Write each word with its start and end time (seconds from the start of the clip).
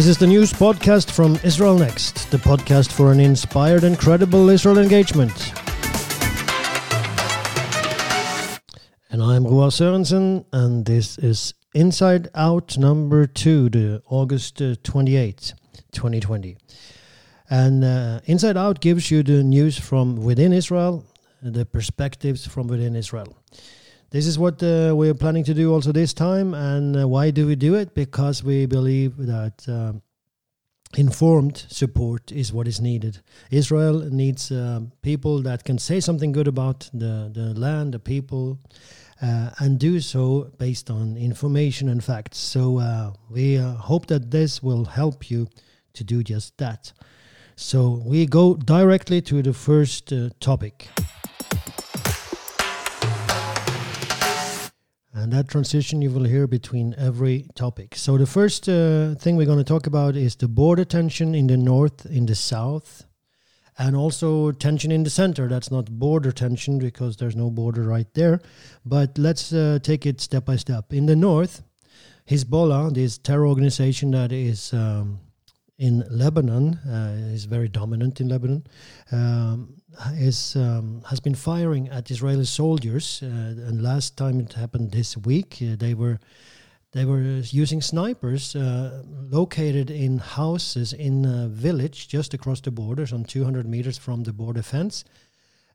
This 0.00 0.08
is 0.08 0.16
the 0.16 0.26
news 0.26 0.50
podcast 0.50 1.10
from 1.10 1.38
Israel 1.44 1.76
Next, 1.76 2.30
the 2.30 2.38
podcast 2.38 2.90
for 2.90 3.12
an 3.12 3.20
inspired 3.20 3.84
and 3.84 3.98
credible 3.98 4.48
Israel 4.48 4.78
engagement. 4.78 5.52
And 9.10 9.22
I'm 9.22 9.46
Roar 9.46 9.68
Sørensen, 9.68 10.46
and 10.54 10.86
this 10.86 11.18
is 11.18 11.52
Inside 11.74 12.30
Out 12.34 12.78
number 12.78 13.26
two, 13.26 13.68
the 13.68 14.02
August 14.06 14.62
uh, 14.62 14.76
28, 14.84 15.52
2020. 15.92 16.56
And 17.50 17.84
uh, 17.84 18.20
Inside 18.24 18.56
Out 18.56 18.80
gives 18.80 19.10
you 19.10 19.22
the 19.22 19.42
news 19.42 19.78
from 19.78 20.24
within 20.24 20.54
Israel, 20.54 21.04
the 21.42 21.66
perspectives 21.66 22.46
from 22.46 22.68
within 22.68 22.96
Israel. 22.96 23.36
This 24.10 24.26
is 24.26 24.40
what 24.40 24.60
uh, 24.60 24.92
we're 24.96 25.14
planning 25.14 25.44
to 25.44 25.54
do 25.54 25.72
also 25.72 25.92
this 25.92 26.12
time. 26.12 26.52
And 26.52 26.96
uh, 26.96 27.06
why 27.06 27.30
do 27.30 27.46
we 27.46 27.54
do 27.54 27.76
it? 27.76 27.94
Because 27.94 28.42
we 28.42 28.66
believe 28.66 29.16
that 29.18 29.68
uh, 29.68 29.92
informed 30.98 31.64
support 31.68 32.32
is 32.32 32.52
what 32.52 32.66
is 32.66 32.80
needed. 32.80 33.20
Israel 33.52 34.00
needs 34.10 34.50
uh, 34.50 34.80
people 35.02 35.42
that 35.42 35.62
can 35.62 35.78
say 35.78 36.00
something 36.00 36.32
good 36.32 36.48
about 36.48 36.90
the, 36.92 37.30
the 37.32 37.54
land, 37.54 37.94
the 37.94 38.00
people, 38.00 38.58
uh, 39.22 39.50
and 39.60 39.78
do 39.78 40.00
so 40.00 40.50
based 40.58 40.90
on 40.90 41.16
information 41.16 41.88
and 41.88 42.02
facts. 42.02 42.38
So 42.38 42.78
uh, 42.78 43.12
we 43.30 43.56
hope 43.58 44.06
that 44.06 44.32
this 44.32 44.60
will 44.60 44.86
help 44.86 45.30
you 45.30 45.46
to 45.92 46.02
do 46.02 46.24
just 46.24 46.58
that. 46.58 46.92
So 47.54 48.02
we 48.04 48.26
go 48.26 48.54
directly 48.54 49.20
to 49.22 49.40
the 49.40 49.52
first 49.52 50.12
topic. 50.40 50.88
And 55.12 55.32
that 55.32 55.48
transition 55.48 56.02
you 56.02 56.10
will 56.10 56.24
hear 56.24 56.46
between 56.46 56.94
every 56.96 57.46
topic. 57.56 57.96
So, 57.96 58.16
the 58.16 58.26
first 58.26 58.68
uh, 58.68 59.16
thing 59.16 59.36
we're 59.36 59.46
going 59.46 59.58
to 59.58 59.64
talk 59.64 59.88
about 59.88 60.14
is 60.14 60.36
the 60.36 60.46
border 60.46 60.84
tension 60.84 61.34
in 61.34 61.48
the 61.48 61.56
north, 61.56 62.06
in 62.06 62.26
the 62.26 62.36
south, 62.36 63.06
and 63.76 63.96
also 63.96 64.52
tension 64.52 64.92
in 64.92 65.02
the 65.02 65.10
center. 65.10 65.48
That's 65.48 65.70
not 65.70 65.90
border 65.90 66.30
tension 66.30 66.78
because 66.78 67.16
there's 67.16 67.34
no 67.34 67.50
border 67.50 67.82
right 67.82 68.06
there. 68.14 68.40
But 68.84 69.18
let's 69.18 69.52
uh, 69.52 69.80
take 69.82 70.06
it 70.06 70.20
step 70.20 70.44
by 70.44 70.56
step. 70.56 70.92
In 70.92 71.06
the 71.06 71.16
north, 71.16 71.62
Hezbollah, 72.28 72.94
this 72.94 73.18
terror 73.18 73.48
organization 73.48 74.12
that 74.12 74.30
is 74.30 74.72
um, 74.72 75.18
in 75.80 76.04
Lebanon, 76.10 76.74
uh, 76.86 77.32
is 77.32 77.46
very 77.46 77.66
dominant 77.66 78.20
in 78.20 78.28
Lebanon, 78.28 78.66
um, 79.12 79.80
is 80.12 80.54
um, 80.54 81.02
has 81.08 81.20
been 81.20 81.34
firing 81.34 81.88
at 81.88 82.10
Israeli 82.10 82.44
soldiers. 82.44 83.22
Uh, 83.22 83.26
and 83.66 83.82
last 83.82 84.14
time 84.18 84.40
it 84.40 84.52
happened 84.52 84.92
this 84.92 85.16
week, 85.16 85.58
uh, 85.62 85.76
they 85.78 85.94
were 85.94 86.20
they 86.92 87.06
were 87.06 87.22
using 87.22 87.80
snipers 87.80 88.54
uh, 88.54 89.02
located 89.30 89.90
in 89.90 90.18
houses 90.18 90.92
in 90.92 91.24
a 91.24 91.48
village 91.48 92.08
just 92.08 92.34
across 92.34 92.60
the 92.60 92.70
border, 92.70 93.06
some 93.06 93.24
200 93.24 93.66
meters 93.66 93.96
from 93.96 94.24
the 94.24 94.34
border 94.34 94.62
fence, 94.62 95.04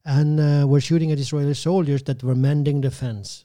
and 0.05 0.39
uh, 0.39 0.67
were 0.67 0.81
shooting 0.81 1.11
at 1.11 1.17
Israeli 1.17 1.55
soldiers 1.55 2.03
that 2.03 2.21
were 2.21 2.35
mending 2.35 2.81
the 2.81 2.91
fence. 2.91 3.43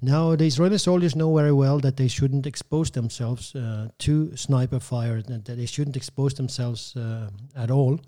Now, 0.00 0.36
the 0.36 0.46
Israeli 0.46 0.78
soldiers 0.78 1.16
know 1.16 1.34
very 1.34 1.52
well 1.52 1.78
that 1.80 1.96
they 1.96 2.08
shouldn't 2.08 2.46
expose 2.46 2.90
themselves 2.90 3.54
uh, 3.54 3.88
to 3.98 4.36
sniper 4.36 4.80
fire, 4.80 5.22
that 5.22 5.44
they 5.44 5.66
shouldn't 5.66 5.96
expose 5.96 6.34
themselves 6.34 6.94
uh, 6.96 7.30
at 7.56 7.70
all 7.70 8.00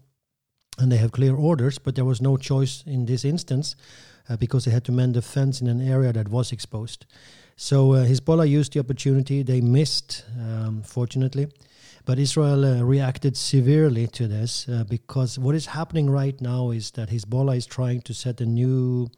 and 0.79 0.93
they 0.93 0.97
have 0.97 1.13
clear 1.13 1.35
orders, 1.35 1.79
but 1.79 1.95
there 1.95 2.05
was 2.05 2.23
no 2.23 2.37
choice 2.37 2.85
in 2.87 3.07
this 3.07 3.25
instance 3.25 3.75
uh, 4.29 4.37
because 4.37 4.65
they 4.65 4.71
had 4.71 4.85
to 4.85 4.93
mend 4.93 5.15
the 5.15 5.23
fence 5.23 5.61
in 5.61 5.67
an 5.67 5.81
area 5.81 6.13
that 6.13 6.29
was 6.29 6.53
exposed. 6.53 7.05
So 7.57 7.95
uh, 7.95 8.07
Hezbollah 8.07 8.49
used 8.49 8.73
the 8.73 8.81
opportunity. 8.81 9.43
They 9.43 9.61
missed, 9.61 10.25
um, 10.39 10.83
fortunately, 10.83 11.49
but 12.05 12.19
Israel 12.19 12.65
uh, 12.65 12.83
reacted 12.83 13.37
severely 13.37 14.07
to 14.09 14.29
this 14.29 14.69
uh, 14.69 14.85
because 14.89 15.39
what 15.39 15.55
is 15.55 15.67
happening 15.67 16.09
right 16.09 16.41
now 16.41 16.71
is 16.71 16.93
that 16.93 17.11
Hezbollah 17.11 17.57
is 17.57 17.67
trying 17.67 18.01
to 18.03 18.15
set 18.15 18.41
a 18.41 18.47
new 18.47 19.11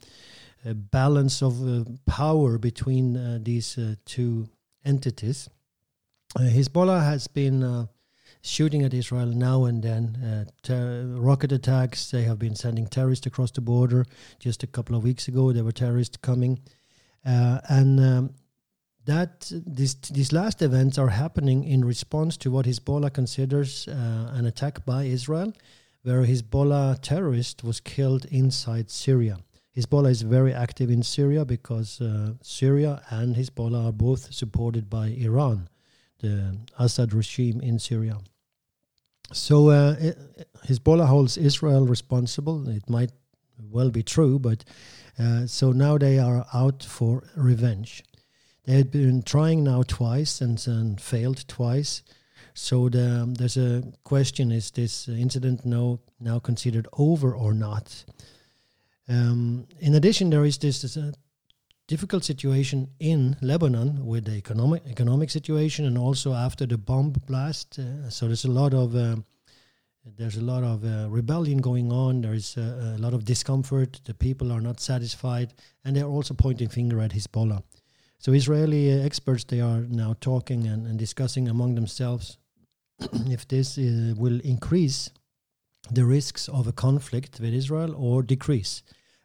uh, 0.66 0.72
balance 0.74 1.42
of 1.42 1.66
uh, 1.66 1.84
power 2.06 2.58
between 2.58 3.42
these 3.42 3.78
two 4.04 4.48
entities. 4.84 5.48
Hezbollah 6.38 7.04
has 7.04 7.26
been 7.26 7.88
shooting 8.42 8.82
at 8.82 8.94
Israel 8.94 9.26
now 9.26 9.64
and 9.64 9.82
then. 9.82 10.46
Uh, 10.68 11.04
rocket 11.20 11.52
attacks. 11.52 12.10
They 12.10 12.22
have 12.22 12.38
been 12.38 12.54
sending 12.54 12.86
terrorists 12.86 13.26
across 13.26 13.50
the 13.50 13.60
border. 13.60 14.06
Just 14.38 14.62
a 14.62 14.66
couple 14.66 14.96
of 14.96 15.04
weeks 15.04 15.28
ago, 15.28 15.52
there 15.52 15.64
were 15.64 15.72
terrorists 15.72 16.16
coming, 16.16 16.60
uh, 17.24 17.60
and 17.68 18.00
um, 18.00 18.34
that 19.04 19.50
these 19.66 19.94
these 19.94 20.32
last 20.32 20.62
events 20.62 20.98
are 20.98 21.08
happening 21.08 21.64
in 21.64 21.84
response 21.84 22.36
to 22.38 22.50
what 22.50 22.66
Hezbollah 22.66 23.12
considers 23.12 23.88
uh, 23.88 24.32
an 24.34 24.46
attack 24.46 24.84
by 24.84 25.04
Israel, 25.04 25.52
where 26.02 26.24
Hezbollah 26.24 27.00
terrorist 27.02 27.64
was 27.64 27.80
killed 27.80 28.24
inside 28.26 28.90
Syria. 28.90 29.38
Hezbollah 29.76 30.10
is 30.10 30.22
very 30.22 30.52
active 30.52 30.90
in 30.90 31.02
Syria 31.02 31.44
because 31.44 32.00
uh, 32.00 32.32
Syria 32.42 33.02
and 33.10 33.36
Hezbollah 33.36 33.86
are 33.88 33.92
both 33.92 34.32
supported 34.34 34.90
by 34.90 35.08
Iran 35.08 35.68
the 36.20 36.56
Assad 36.78 37.12
regime 37.12 37.60
in 37.60 37.78
Syria. 37.78 38.18
So 39.32 39.70
uh, 39.70 39.96
Hezbollah 40.66 41.06
holds 41.06 41.36
Israel 41.36 41.86
responsible. 41.86 42.68
It 42.68 42.88
might 42.88 43.12
well 43.70 43.90
be 43.90 44.02
true, 44.02 44.38
but 44.38 44.64
uh, 45.18 45.46
so 45.46 45.72
now 45.72 45.98
they 45.98 46.18
are 46.18 46.46
out 46.52 46.82
for 46.82 47.22
revenge. 47.36 48.02
They 48.64 48.74
had 48.74 48.90
been 48.90 49.22
trying 49.22 49.64
now 49.64 49.82
twice 49.82 50.40
and, 50.40 50.62
and 50.66 51.00
failed 51.00 51.46
twice. 51.48 52.02
So 52.54 52.88
the, 52.88 53.32
there's 53.38 53.56
a 53.56 53.84
question: 54.04 54.50
Is 54.50 54.70
this 54.72 55.08
incident 55.08 55.64
now 55.64 56.00
now 56.18 56.38
considered 56.38 56.88
over 56.92 57.34
or 57.34 57.54
not? 57.54 58.04
Um, 59.10 59.66
in 59.80 59.94
addition, 59.96 60.30
there 60.30 60.44
is 60.44 60.58
this, 60.58 60.82
this 60.82 60.96
uh, 60.96 61.10
difficult 61.88 62.22
situation 62.22 62.88
in 63.00 63.36
Lebanon 63.42 64.06
with 64.06 64.24
the 64.26 64.36
economic 64.36 64.82
economic 64.88 65.30
situation 65.30 65.84
and 65.84 65.98
also 65.98 66.32
after 66.32 66.64
the 66.64 66.78
bomb 66.78 67.12
blast. 67.26 67.78
Uh, 67.78 68.08
so 68.08 68.26
there's 68.26 68.44
a 68.44 68.50
lot 68.50 68.72
of 68.72 68.94
uh, 68.94 69.16
there's 70.16 70.36
a 70.36 70.44
lot 70.44 70.62
of 70.62 70.84
uh, 70.84 71.10
rebellion 71.10 71.58
going 71.58 71.90
on. 71.90 72.20
There's 72.20 72.56
a 72.56 72.96
lot 72.98 73.12
of 73.12 73.24
discomfort. 73.24 74.00
The 74.04 74.14
people 74.14 74.52
are 74.52 74.60
not 74.60 74.80
satisfied, 74.80 75.52
and 75.84 75.96
they're 75.96 76.04
also 76.16 76.32
pointing 76.34 76.68
finger 76.68 77.00
at 77.00 77.10
Hezbollah. 77.10 77.62
So 78.20 78.32
Israeli 78.32 78.92
uh, 78.92 79.04
experts 79.04 79.44
they 79.44 79.60
are 79.60 79.80
now 79.88 80.14
talking 80.20 80.66
and, 80.66 80.86
and 80.86 80.98
discussing 80.98 81.48
among 81.48 81.74
themselves 81.74 82.38
if 83.00 83.48
this 83.48 83.78
uh, 83.78 84.14
will 84.16 84.40
increase 84.44 85.10
the 85.90 86.04
risks 86.04 86.46
of 86.48 86.66
a 86.66 86.72
conflict 86.72 87.40
with 87.40 87.54
Israel 87.54 87.94
or 87.96 88.22
decrease. 88.22 88.82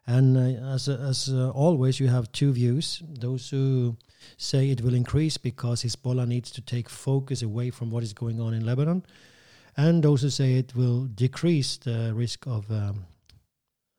And 0.07 0.38
uh, 0.38 0.73
as 0.73 0.88
as 0.88 1.29
uh, 1.29 1.49
always, 1.49 1.99
you 1.99 2.07
have 2.07 2.31
two 2.31 2.51
views: 2.53 3.01
those 3.07 3.49
who 3.49 3.97
say 4.38 4.69
it 4.69 4.81
will 4.81 4.93
increase 4.93 5.38
because 5.38 5.83
Hezbollah 5.83 6.27
needs 6.27 6.51
to 6.51 6.61
take 6.61 6.89
focus 6.89 7.41
away 7.41 7.71
from 7.71 7.89
what 7.89 8.03
is 8.03 8.13
going 8.13 8.39
on 8.39 8.53
in 8.53 8.65
Lebanon, 8.65 9.03
and 9.75 10.03
those 10.03 10.21
who 10.21 10.29
say 10.29 10.53
it 10.53 10.75
will 10.75 11.05
decrease 11.05 11.77
the 11.77 12.13
risk 12.13 12.45
of 12.45 12.69
um, 12.69 13.05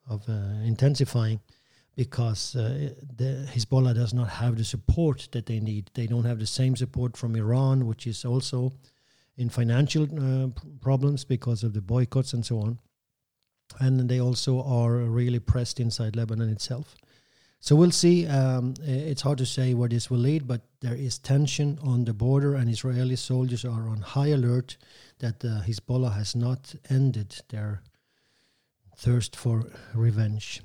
of 0.08 0.28
uh, 0.28 0.32
intensifying 0.64 1.40
because 1.96 2.54
uh, 2.54 2.90
the 3.16 3.48
Hezbollah 3.52 3.94
does 3.94 4.14
not 4.14 4.28
have 4.28 4.56
the 4.56 4.64
support 4.64 5.28
that 5.32 5.46
they 5.46 5.58
need. 5.58 5.90
They 5.94 6.06
don't 6.06 6.24
have 6.24 6.38
the 6.38 6.46
same 6.46 6.76
support 6.76 7.16
from 7.16 7.34
Iran, 7.34 7.86
which 7.86 8.06
is 8.06 8.24
also 8.24 8.72
in 9.36 9.48
financial 9.48 10.04
uh, 10.04 10.48
problems 10.80 11.24
because 11.24 11.64
of 11.64 11.72
the 11.72 11.80
boycotts 11.80 12.32
and 12.32 12.46
so 12.46 12.60
on 12.60 12.78
and 13.78 14.08
they 14.08 14.20
also 14.20 14.62
are 14.62 14.96
really 14.96 15.38
pressed 15.38 15.80
inside 15.80 16.16
Lebanon 16.16 16.48
itself. 16.48 16.96
So 17.60 17.74
we'll 17.74 17.90
see. 17.90 18.26
Um, 18.26 18.74
it's 18.82 19.22
hard 19.22 19.38
to 19.38 19.46
say 19.46 19.74
where 19.74 19.88
this 19.88 20.10
will 20.10 20.18
lead, 20.18 20.46
but 20.46 20.60
there 20.80 20.94
is 20.94 21.18
tension 21.18 21.78
on 21.82 22.04
the 22.04 22.12
border, 22.12 22.54
and 22.54 22.70
Israeli 22.70 23.16
soldiers 23.16 23.64
are 23.64 23.88
on 23.88 24.00
high 24.02 24.28
alert 24.28 24.76
that 25.18 25.44
uh, 25.44 25.62
Hezbollah 25.62 26.14
has 26.14 26.36
not 26.36 26.74
ended 26.90 27.42
their 27.48 27.82
thirst 28.96 29.34
for 29.34 29.64
revenge. 29.94 30.62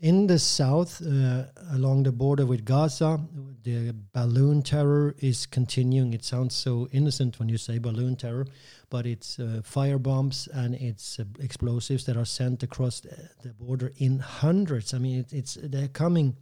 In 0.00 0.28
the 0.28 0.38
south, 0.38 1.02
uh, 1.04 1.46
along 1.72 2.04
the 2.04 2.12
border 2.12 2.46
with 2.46 2.64
Gaza, 2.64 3.18
the 3.64 3.92
balloon 4.12 4.62
terror 4.62 5.16
is 5.18 5.44
continuing. 5.44 6.12
It 6.14 6.24
sounds 6.24 6.54
so 6.54 6.88
innocent 6.92 7.40
when 7.40 7.48
you 7.48 7.58
say 7.58 7.78
balloon 7.78 8.14
terror, 8.14 8.46
but 8.90 9.06
it's 9.06 9.40
uh, 9.40 9.60
fire 9.64 9.98
bombs 9.98 10.48
and 10.52 10.76
it's 10.76 11.18
uh, 11.18 11.24
explosives 11.40 12.04
that 12.04 12.16
are 12.16 12.24
sent 12.24 12.62
across 12.62 13.00
the 13.00 13.52
border 13.54 13.92
in 13.96 14.20
hundreds. 14.20 14.94
I 14.94 14.98
mean, 14.98 15.18
it, 15.18 15.32
it's 15.32 15.58
they're 15.60 15.88
coming. 15.88 16.36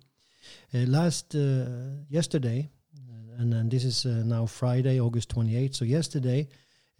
Uh, 0.75 0.81
last 0.81 1.35
uh, 1.35 1.65
yesterday, 2.11 2.69
uh, 2.95 3.41
and, 3.41 3.55
and 3.55 3.71
this 3.71 3.85
is 3.85 4.05
now 4.05 4.45
Friday, 4.45 5.01
August 5.01 5.35
28th. 5.35 5.77
So 5.77 5.87
yesterday, 5.87 6.47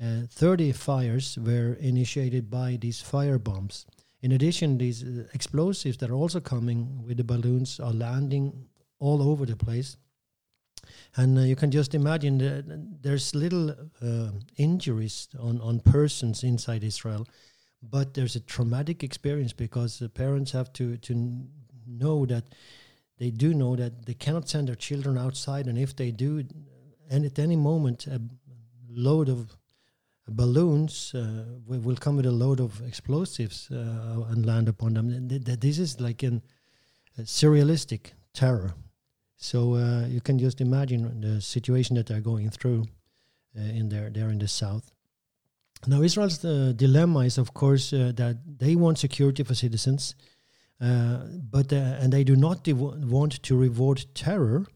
30 0.01 0.73
fires 0.73 1.37
were 1.39 1.75
initiated 1.81 2.49
by 2.49 2.79
these 2.81 3.03
fire 3.03 3.39
bombs 3.39 3.85
in 4.27 4.33
addition, 4.33 4.77
these 4.77 5.05
uh, 5.05 5.23
explosives 5.35 5.99
that 5.99 6.11
are 6.11 6.21
also 6.25 6.41
coming 6.41 7.05
with 7.07 7.17
the 7.17 7.23
balloons 7.23 7.79
are 7.79 7.93
landing 7.93 8.67
all 8.99 9.23
over 9.23 9.47
the 9.47 9.55
place. 9.55 9.97
and 11.17 11.39
uh, 11.39 11.43
you 11.43 11.55
can 11.55 11.71
just 11.71 11.95
imagine 11.95 12.39
that 12.39 12.65
there's 13.05 13.37
little 13.37 13.71
uh, 13.71 14.31
injuries 14.57 15.29
on, 15.39 15.61
on 15.61 15.79
persons 15.79 16.43
inside 16.43 16.83
Israel, 16.83 17.25
but 17.81 18.15
there's 18.15 18.35
a 18.35 18.41
traumatic 18.41 19.05
experience 19.05 19.53
because 19.53 20.01
the 20.01 20.09
parents 20.09 20.51
have 20.51 20.73
to, 20.73 20.97
to 20.97 21.13
know 21.87 22.27
that 22.27 22.47
they 23.21 23.31
do 23.31 23.55
know 23.55 23.77
that 23.77 24.07
they 24.07 24.15
cannot 24.15 24.49
send 24.49 24.67
their 24.67 24.81
children 24.89 25.17
outside, 25.17 25.69
and 25.69 25.79
if 25.79 25.95
they 25.95 26.11
do, 26.11 26.31
and 27.13 27.25
at 27.25 27.39
any 27.39 27.59
moment, 27.71 28.09
a 28.09 28.21
load 28.91 29.29
of 29.29 29.57
balloons 30.29 31.15
uh, 31.15 31.45
will 31.67 31.97
come 31.97 32.17
with 32.17 32.27
a 32.27 32.33
load 32.33 32.61
of 32.61 32.81
explosives 32.87 33.71
uh, 33.71 34.25
and 34.29 34.45
land 34.45 34.69
upon 34.69 34.95
them. 34.95 35.29
This 35.29 35.79
is 35.79 36.01
like 36.01 36.23
a 36.23 36.41
surrealistic 37.21 38.13
terror. 38.35 38.75
So 39.37 39.75
uh, 39.75 40.07
you 40.07 40.21
can 40.21 40.39
just 40.39 40.61
imagine 40.61 41.21
the 41.21 41.41
situation 41.41 41.97
that 41.97 42.07
they're 42.07 42.21
going 42.21 42.51
through 42.51 42.87
uh, 43.57 43.61
in 43.61 43.89
there, 43.89 44.11
there 44.11 44.31
in 44.31 44.39
the 44.39 44.49
south. 44.49 44.91
Now, 45.87 46.03
Israel's 46.03 46.45
uh, 46.45 46.73
dilemma 46.75 47.21
is, 47.21 47.39
of 47.39 47.53
course, 47.55 47.93
uh, 47.93 48.13
that 48.17 48.39
they 48.59 48.75
want 48.75 48.99
security 48.99 49.45
for 49.45 49.55
citizens, 49.55 50.15
but 50.79 51.73
and 51.73 52.13
they 52.13 52.25
do 52.25 52.35
not 52.35 52.67
want 52.67 53.43
to 53.43 53.57
reward 53.57 54.05
terror. 54.15 54.67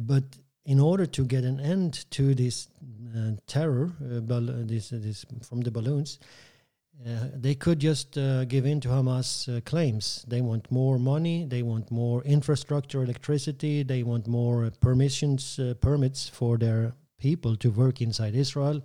but 0.00 0.24
in 0.64 0.80
order 0.80 1.06
to 1.06 1.24
get 1.24 1.44
an 1.44 1.60
end 1.60 2.10
to 2.10 2.34
this 2.34 2.68
terror, 3.46 3.92
this 4.00 4.88
this 4.90 5.24
from 5.42 5.60
the 5.60 5.70
balloons, 5.70 6.18
uh, 7.06 7.26
they 7.34 7.54
could 7.54 7.80
just 7.80 8.16
uh, 8.16 8.44
give 8.44 8.64
in 8.64 8.80
to 8.80 8.88
Hamas 8.88 9.48
uh, 9.48 9.60
claims. 9.62 10.24
They 10.28 10.40
want 10.40 10.70
more 10.70 10.98
money, 10.98 11.44
they 11.44 11.62
want 11.62 11.90
more 11.90 12.22
infrastructure, 12.22 13.02
electricity, 13.02 13.82
they 13.82 14.02
want 14.02 14.26
more 14.26 14.70
permissions, 14.80 15.58
uh, 15.58 15.74
permits 15.80 16.28
for 16.28 16.56
their 16.56 16.94
people 17.18 17.56
to 17.56 17.70
work 17.70 18.00
inside 18.00 18.34
Israel. 18.34 18.80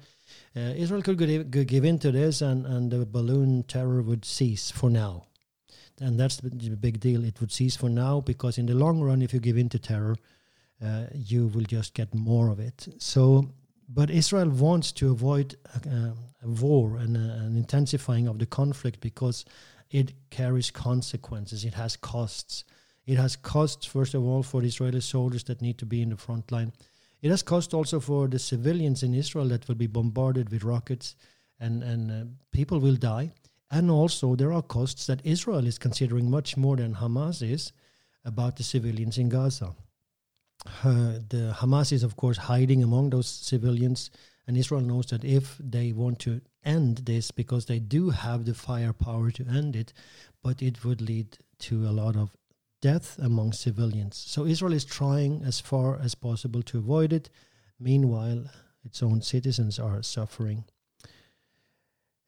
Uh, 0.55 0.73
Israel 0.75 1.01
could, 1.01 1.17
could 1.17 1.67
give 1.67 1.85
in 1.85 1.99
to 1.99 2.11
this, 2.11 2.41
and, 2.41 2.65
and 2.65 2.91
the 2.91 3.05
balloon 3.05 3.63
terror 3.63 4.01
would 4.01 4.25
cease 4.25 4.71
for 4.71 4.89
now. 4.89 5.23
And 6.01 6.19
that's 6.19 6.37
the 6.37 6.49
big 6.75 6.99
deal. 6.99 7.23
It 7.23 7.39
would 7.39 7.51
cease 7.51 7.75
for 7.75 7.89
now 7.89 8.21
because, 8.21 8.57
in 8.57 8.65
the 8.65 8.73
long 8.73 9.01
run, 9.01 9.21
if 9.21 9.33
you 9.33 9.39
give 9.39 9.57
in 9.57 9.69
to 9.69 9.79
terror, 9.79 10.15
Uh, 10.83 11.05
you 11.13 11.47
will 11.47 11.65
just 11.65 11.93
get 11.93 12.13
more 12.13 12.49
of 12.49 12.59
it. 12.59 12.87
So 12.99 13.49
but 13.91 14.11
Israel 14.11 14.49
wants 14.49 14.91
to 14.93 15.09
avoid 15.09 15.55
a, 15.73 16.13
a 16.43 16.47
war 16.47 16.97
and 16.97 17.17
a, 17.17 17.19
an 17.19 17.57
intensifying 17.57 18.27
of 18.27 18.37
the 18.37 18.45
conflict 18.45 19.01
because 19.01 19.45
it 19.89 20.13
carries 20.29 20.69
consequences. 20.69 21.65
It 21.65 21.73
has 21.73 21.95
costs. 21.95 22.63
It 23.07 23.17
has 23.17 23.35
costs, 23.35 23.87
first 23.87 24.13
of 24.13 24.23
all, 24.23 24.43
for 24.43 24.61
the 24.61 24.67
Israeli 24.67 25.01
soldiers 25.01 25.43
that 25.45 25.61
need 25.61 25.79
to 25.79 25.87
be 25.87 26.03
in 26.03 26.09
the 26.09 26.17
front 26.17 26.51
line. 26.51 26.71
It 27.23 27.31
has 27.31 27.41
cost 27.41 27.73
also 27.73 27.99
for 27.99 28.27
the 28.27 28.37
civilians 28.37 29.01
in 29.01 29.15
Israel 29.15 29.47
that 29.47 29.67
will 29.67 29.75
be 29.75 29.87
bombarded 29.87 30.49
with 30.51 30.63
rockets, 30.63 31.15
and 31.59 31.83
and 31.83 32.11
uh, 32.11 32.25
people 32.51 32.79
will 32.79 32.95
die. 32.95 33.31
And 33.71 33.89
also, 33.89 34.35
there 34.35 34.53
are 34.53 34.61
costs 34.61 35.07
that 35.07 35.25
Israel 35.25 35.65
is 35.65 35.79
considering 35.79 36.29
much 36.29 36.55
more 36.57 36.77
than 36.77 36.95
Hamas 36.95 37.41
is 37.41 37.73
about 38.23 38.55
the 38.55 38.63
civilians 38.63 39.17
in 39.17 39.29
Gaza 39.29 39.75
uh, 40.65 41.19
the 41.29 41.55
Hamas 41.57 41.91
is, 41.91 42.03
of 42.03 42.15
course, 42.15 42.37
hiding 42.37 42.83
among 42.83 43.09
those 43.09 43.27
civilians. 43.27 44.11
And 44.47 44.57
Israel 44.57 44.81
knows 44.81 45.07
that 45.07 45.23
if 45.23 45.57
they 45.59 45.91
want 45.91 46.19
to 46.19 46.41
end 46.65 46.97
this, 47.05 47.31
because 47.31 47.65
they 47.65 47.79
do 47.79 48.09
have 48.09 48.45
the 48.45 48.53
firepower 48.53 49.31
to 49.31 49.45
end 49.47 49.75
it, 49.75 49.93
but 50.43 50.61
it 50.61 50.83
would 50.83 51.01
lead 51.01 51.37
to 51.59 51.87
a 51.87 51.91
lot 51.91 52.15
of 52.15 52.31
death 52.81 53.17
among 53.21 53.53
civilians. 53.53 54.17
So 54.17 54.45
Israel 54.45 54.73
is 54.73 54.85
trying 54.85 55.43
as 55.43 55.59
far 55.59 55.99
as 55.99 56.15
possible 56.15 56.63
to 56.63 56.77
avoid 56.77 57.13
it. 57.13 57.29
Meanwhile, 57.79 58.45
its 58.83 59.03
own 59.03 59.21
citizens 59.21 59.79
are 59.79 60.01
suffering. 60.01 60.65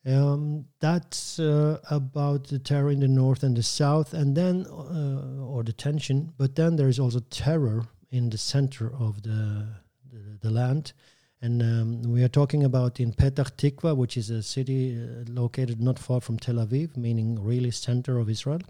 Um, 0.05 0.65
that's 0.79 1.39
uh, 1.39 1.79
about 1.89 2.47
the 2.47 2.59
terror 2.59 2.91
in 2.91 2.99
the 2.99 3.07
north 3.07 3.43
and 3.43 3.55
the 3.55 3.63
south, 3.63 4.13
and 4.13 4.35
then, 4.35 4.65
uh, 4.67 5.43
or 5.43 5.63
the 5.63 5.73
tension. 5.73 6.33
But 6.37 6.55
then 6.55 6.75
there 6.75 6.87
is 6.87 6.99
also 6.99 7.19
terror 7.29 7.85
in 8.11 8.29
the 8.29 8.37
center 8.37 8.93
of 8.93 9.23
the 9.23 9.67
the, 10.11 10.37
the 10.41 10.51
land. 10.51 10.93
And 11.41 11.63
um, 11.63 12.03
we 12.03 12.23
are 12.23 12.27
talking 12.27 12.63
about 12.63 12.99
in 12.99 13.13
Petah 13.13 13.51
Tikva, 13.55 13.97
which 13.97 14.15
is 14.15 14.29
a 14.29 14.43
city 14.43 14.95
uh, 14.95 15.23
located 15.27 15.81
not 15.81 15.97
far 15.97 16.21
from 16.21 16.37
Tel 16.37 16.55
Aviv, 16.55 16.95
meaning 16.95 17.43
really 17.43 17.71
center 17.71 18.19
of 18.19 18.29
Israel. 18.29 18.61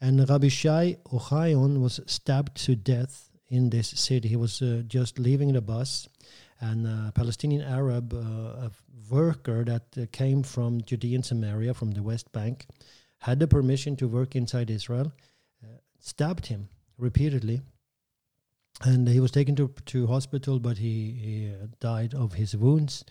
And 0.00 0.28
Rabbi 0.28 0.48
Shai 0.48 0.98
Ohayon 1.12 1.80
was 1.80 2.00
stabbed 2.06 2.56
to 2.66 2.76
death 2.76 3.30
in 3.48 3.70
this 3.70 3.88
city. 3.88 4.28
He 4.28 4.36
was 4.36 4.62
uh, 4.62 4.82
just 4.86 5.18
leaving 5.18 5.52
the 5.52 5.60
bus, 5.60 6.08
and 6.60 6.86
a 6.86 7.12
Palestinian 7.14 7.62
Arab, 7.62 8.14
uh, 8.14 8.68
a 8.68 8.70
worker 9.10 9.64
that 9.64 9.86
uh, 9.96 10.06
came 10.12 10.42
from 10.42 10.82
Judean 10.82 11.22
Samaria, 11.22 11.74
from 11.74 11.92
the 11.92 12.02
West 12.02 12.30
Bank, 12.32 12.66
had 13.18 13.40
the 13.40 13.48
permission 13.48 13.96
to 13.96 14.06
work 14.06 14.36
inside 14.36 14.70
Israel, 14.70 15.12
uh, 15.64 15.78
stabbed 15.98 16.46
him 16.46 16.68
repeatedly 16.98 17.62
and 18.84 19.08
he 19.08 19.20
was 19.20 19.30
taken 19.30 19.56
to 19.56 19.72
to 19.86 20.06
hospital, 20.06 20.58
but 20.58 20.78
he, 20.78 21.12
he 21.12 21.50
uh, 21.50 21.66
died 21.80 22.14
of 22.14 22.34
his 22.34 22.56
wounds. 22.56 23.04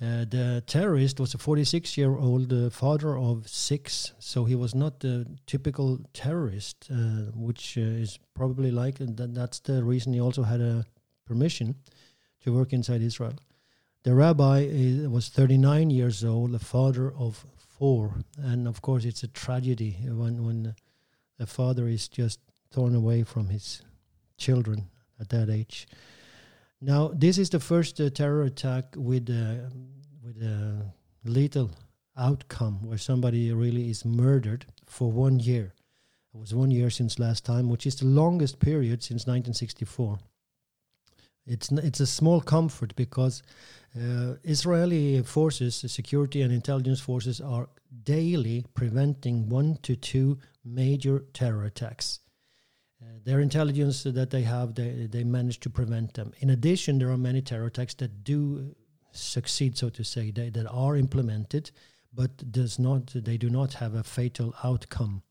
Uh, 0.00 0.24
the 0.28 0.62
terrorist 0.66 1.20
was 1.20 1.32
a 1.32 1.38
46 1.38 1.96
year 1.96 2.16
old 2.16 2.52
uh, 2.52 2.70
father 2.70 3.16
of 3.16 3.46
six, 3.48 4.12
so 4.18 4.44
he 4.44 4.54
was 4.54 4.74
not 4.74 5.00
the 5.00 5.26
typical 5.46 6.00
terrorist, 6.12 6.88
uh, 6.90 7.30
which 7.34 7.78
uh, 7.78 7.80
is 7.80 8.18
probably 8.34 8.70
like 8.70 8.98
that. 8.98 9.34
That's 9.34 9.60
the 9.60 9.84
reason 9.84 10.12
he 10.12 10.20
also 10.20 10.42
had 10.42 10.60
a 10.60 10.84
permission 11.24 11.76
to 12.44 12.52
work 12.52 12.72
inside 12.72 13.00
Israel. 13.02 13.34
The 14.02 14.14
rabbi 14.14 14.66
is, 14.68 15.06
was 15.06 15.28
39 15.28 15.90
years 15.90 16.24
old, 16.24 16.50
the 16.50 16.58
father 16.58 17.12
of 17.12 17.46
four, 17.56 18.14
and 18.36 18.66
of 18.66 18.82
course 18.82 19.04
it's 19.04 19.22
a 19.22 19.28
tragedy 19.28 19.98
when 20.02 20.44
when 20.44 20.74
a 21.38 21.46
father 21.46 21.86
is 21.86 22.08
just 22.08 22.40
torn 22.72 22.94
away 22.94 23.22
from 23.22 23.48
his 23.48 23.82
children 24.36 24.88
at 25.22 25.30
that 25.30 25.48
age. 25.48 25.86
Now, 26.80 27.12
this 27.14 27.38
is 27.38 27.48
the 27.48 27.60
first 27.60 28.00
uh, 28.00 28.10
terror 28.10 28.42
attack 28.42 28.94
with 28.96 29.30
uh, 29.30 29.70
with 30.24 30.42
a 30.42 30.84
lethal 31.24 31.70
outcome, 32.16 32.86
where 32.86 32.98
somebody 32.98 33.52
really 33.52 33.88
is 33.88 34.04
murdered 34.04 34.66
for 34.86 35.10
one 35.10 35.38
year. 35.38 35.72
It 36.34 36.40
was 36.40 36.54
one 36.54 36.70
year 36.70 36.90
since 36.90 37.18
last 37.18 37.44
time, 37.44 37.68
which 37.68 37.86
is 37.86 37.96
the 37.96 38.06
longest 38.06 38.58
period 38.58 39.02
since 39.02 39.22
1964. 39.26 40.18
It's 41.46 41.70
it's 41.72 42.00
a 42.00 42.06
small 42.06 42.40
comfort 42.40 42.94
because 42.96 43.42
uh, 43.96 44.34
Israeli 44.42 45.22
forces, 45.22 45.84
security 45.86 46.42
and 46.42 46.52
intelligence 46.52 47.00
forces, 47.00 47.40
are 47.40 47.68
daily 48.04 48.64
preventing 48.74 49.48
one 49.48 49.78
to 49.82 49.94
two 49.96 50.38
major 50.64 51.24
terror 51.32 51.64
attacks. 51.64 52.20
Uh, 53.02 53.18
their 53.24 53.40
intelligence 53.40 54.04
that 54.04 54.30
they 54.30 54.42
have, 54.42 54.74
they, 54.74 55.08
they 55.10 55.24
manage 55.24 55.58
to 55.60 55.70
prevent 55.70 56.14
them. 56.14 56.32
In 56.38 56.50
addition, 56.50 56.98
there 56.98 57.10
are 57.10 57.18
many 57.18 57.42
terror 57.42 57.66
attacks 57.66 57.94
that 57.94 58.22
do 58.22 58.74
succeed, 59.10 59.76
so 59.76 59.88
to 59.90 60.04
say, 60.04 60.30
they, 60.30 60.50
that 60.50 60.66
are 60.68 60.96
implemented, 60.96 61.72
but 62.14 62.52
does 62.52 62.78
not 62.78 63.06
they 63.14 63.36
do 63.36 63.50
not 63.50 63.74
have 63.74 63.94
a 63.94 64.02
fatal 64.02 64.54
outcome. 64.62 65.22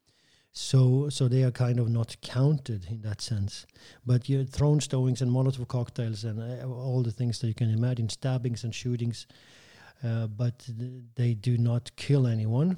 So, 0.53 1.07
so 1.09 1.27
they 1.27 1.43
are 1.43 1.51
kind 1.51 1.79
of 1.79 1.87
not 1.89 2.17
counted 2.21 2.87
in 2.89 3.01
that 3.01 3.21
sense. 3.21 3.65
But 4.05 4.27
you 4.27 4.43
thrown 4.43 4.81
stowings 4.81 5.21
and 5.21 5.31
Molotov 5.31 5.67
cocktails 5.67 6.25
and 6.25 6.39
uh, 6.39 6.67
all 6.67 7.03
the 7.03 7.11
things 7.11 7.39
that 7.39 7.47
you 7.47 7.53
can 7.53 7.71
imagine, 7.71 8.09
stabbings 8.09 8.63
and 8.65 8.75
shootings, 8.75 9.27
uh, 10.03 10.27
but 10.27 10.59
th- 10.59 11.03
they 11.15 11.33
do 11.35 11.57
not 11.57 11.95
kill 11.95 12.27
anyone. 12.27 12.77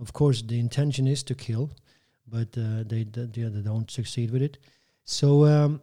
Of 0.00 0.12
course, 0.12 0.42
the 0.42 0.60
intention 0.60 1.06
is 1.08 1.24
to 1.24 1.34
kill, 1.34 1.70
but 2.26 2.48
uh, 2.56 2.84
they, 2.86 3.04
they, 3.04 3.26
they 3.26 3.60
don't 3.60 3.90
succeed 3.90 4.30
with 4.30 4.42
it. 4.42 4.58
So 5.04 5.44
um, 5.44 5.82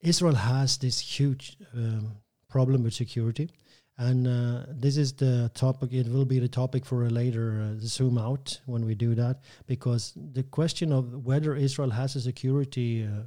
Israel 0.00 0.34
has 0.34 0.76
this 0.78 1.00
huge 1.00 1.56
um, 1.74 2.12
problem 2.48 2.82
with 2.82 2.94
security, 2.94 3.50
and 3.96 4.26
uh, 4.26 4.66
this 4.68 4.96
is 4.96 5.12
the 5.12 5.50
topic. 5.54 5.92
It 5.92 6.08
will 6.08 6.24
be 6.24 6.38
the 6.38 6.48
topic 6.48 6.84
for 6.84 7.04
a 7.04 7.10
later 7.10 7.62
uh, 7.62 7.80
zoom 7.80 8.18
out 8.18 8.60
when 8.66 8.84
we 8.84 8.94
do 8.94 9.14
that, 9.14 9.40
because 9.66 10.12
the 10.32 10.42
question 10.42 10.92
of 10.92 11.24
whether 11.24 11.54
Israel 11.54 11.90
has 11.90 12.16
a 12.16 12.20
security 12.20 13.04
uh, 13.04 13.22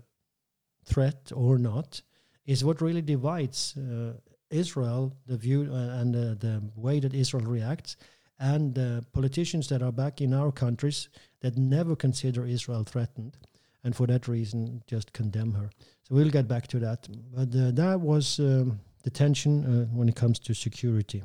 threat 0.86 1.32
or 1.36 1.58
not 1.58 2.02
is 2.46 2.64
what 2.64 2.82
really 2.82 3.02
divides 3.02 3.76
uh, 3.78 4.14
Israel, 4.50 5.14
the 5.26 5.38
view 5.38 5.70
uh, 5.72 6.00
and 6.00 6.14
the 6.14 6.62
way 6.76 7.00
that 7.00 7.14
Israel 7.14 7.46
reacts 7.46 7.98
and 8.40 8.76
politicians 9.14 9.68
that 9.70 9.82
are 9.82 9.92
back 9.92 10.22
in 10.22 10.34
our 10.34 10.52
countries 10.52 11.10
that 11.42 11.58
never 11.58 11.96
consider 11.96 12.46
Israel 12.46 12.84
threatened, 12.84 13.38
and 13.84 13.96
for 13.96 14.08
that 14.08 14.28
reason 14.28 14.84
just 14.88 15.14
condemn 15.14 15.54
her. 15.54 15.70
So 16.04 16.16
we'll 16.16 16.30
get 16.30 16.48
back 16.48 16.68
to 16.68 16.80
that. 16.80 17.08
But 17.34 17.56
uh, 17.56 17.72
that 17.72 18.00
was 18.00 18.40
um, 18.40 18.80
the 19.04 19.10
tension 19.10 19.66
uh, 19.66 19.86
when 19.96 20.08
it 20.10 20.16
comes 20.16 20.40
to 20.40 20.54
security. 20.54 21.24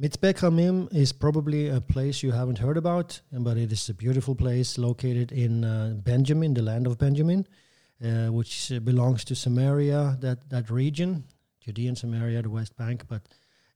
Mitzpe 0.00 0.32
Kramim 0.32 0.88
is 0.94 1.12
probably 1.12 1.68
a 1.68 1.80
place 1.80 2.22
you 2.22 2.32
haven't 2.32 2.58
heard 2.58 2.78
about, 2.78 3.20
but 3.32 3.58
it 3.58 3.70
is 3.70 3.88
a 3.90 3.94
beautiful 3.94 4.34
place 4.34 4.78
located 4.78 5.30
in 5.30 5.62
uh, 5.62 5.94
Benjamin, 6.02 6.54
the 6.54 6.62
land 6.62 6.86
of 6.86 6.96
Benjamin, 6.96 7.46
uh, 8.02 8.28
which 8.28 8.72
belongs 8.82 9.24
to 9.24 9.34
Samaria, 9.34 10.16
that, 10.20 10.48
that 10.48 10.70
region, 10.70 11.24
Judean 11.60 11.96
Samaria, 11.96 12.42
the 12.42 12.50
West 12.50 12.76
Bank. 12.76 13.04
But 13.08 13.22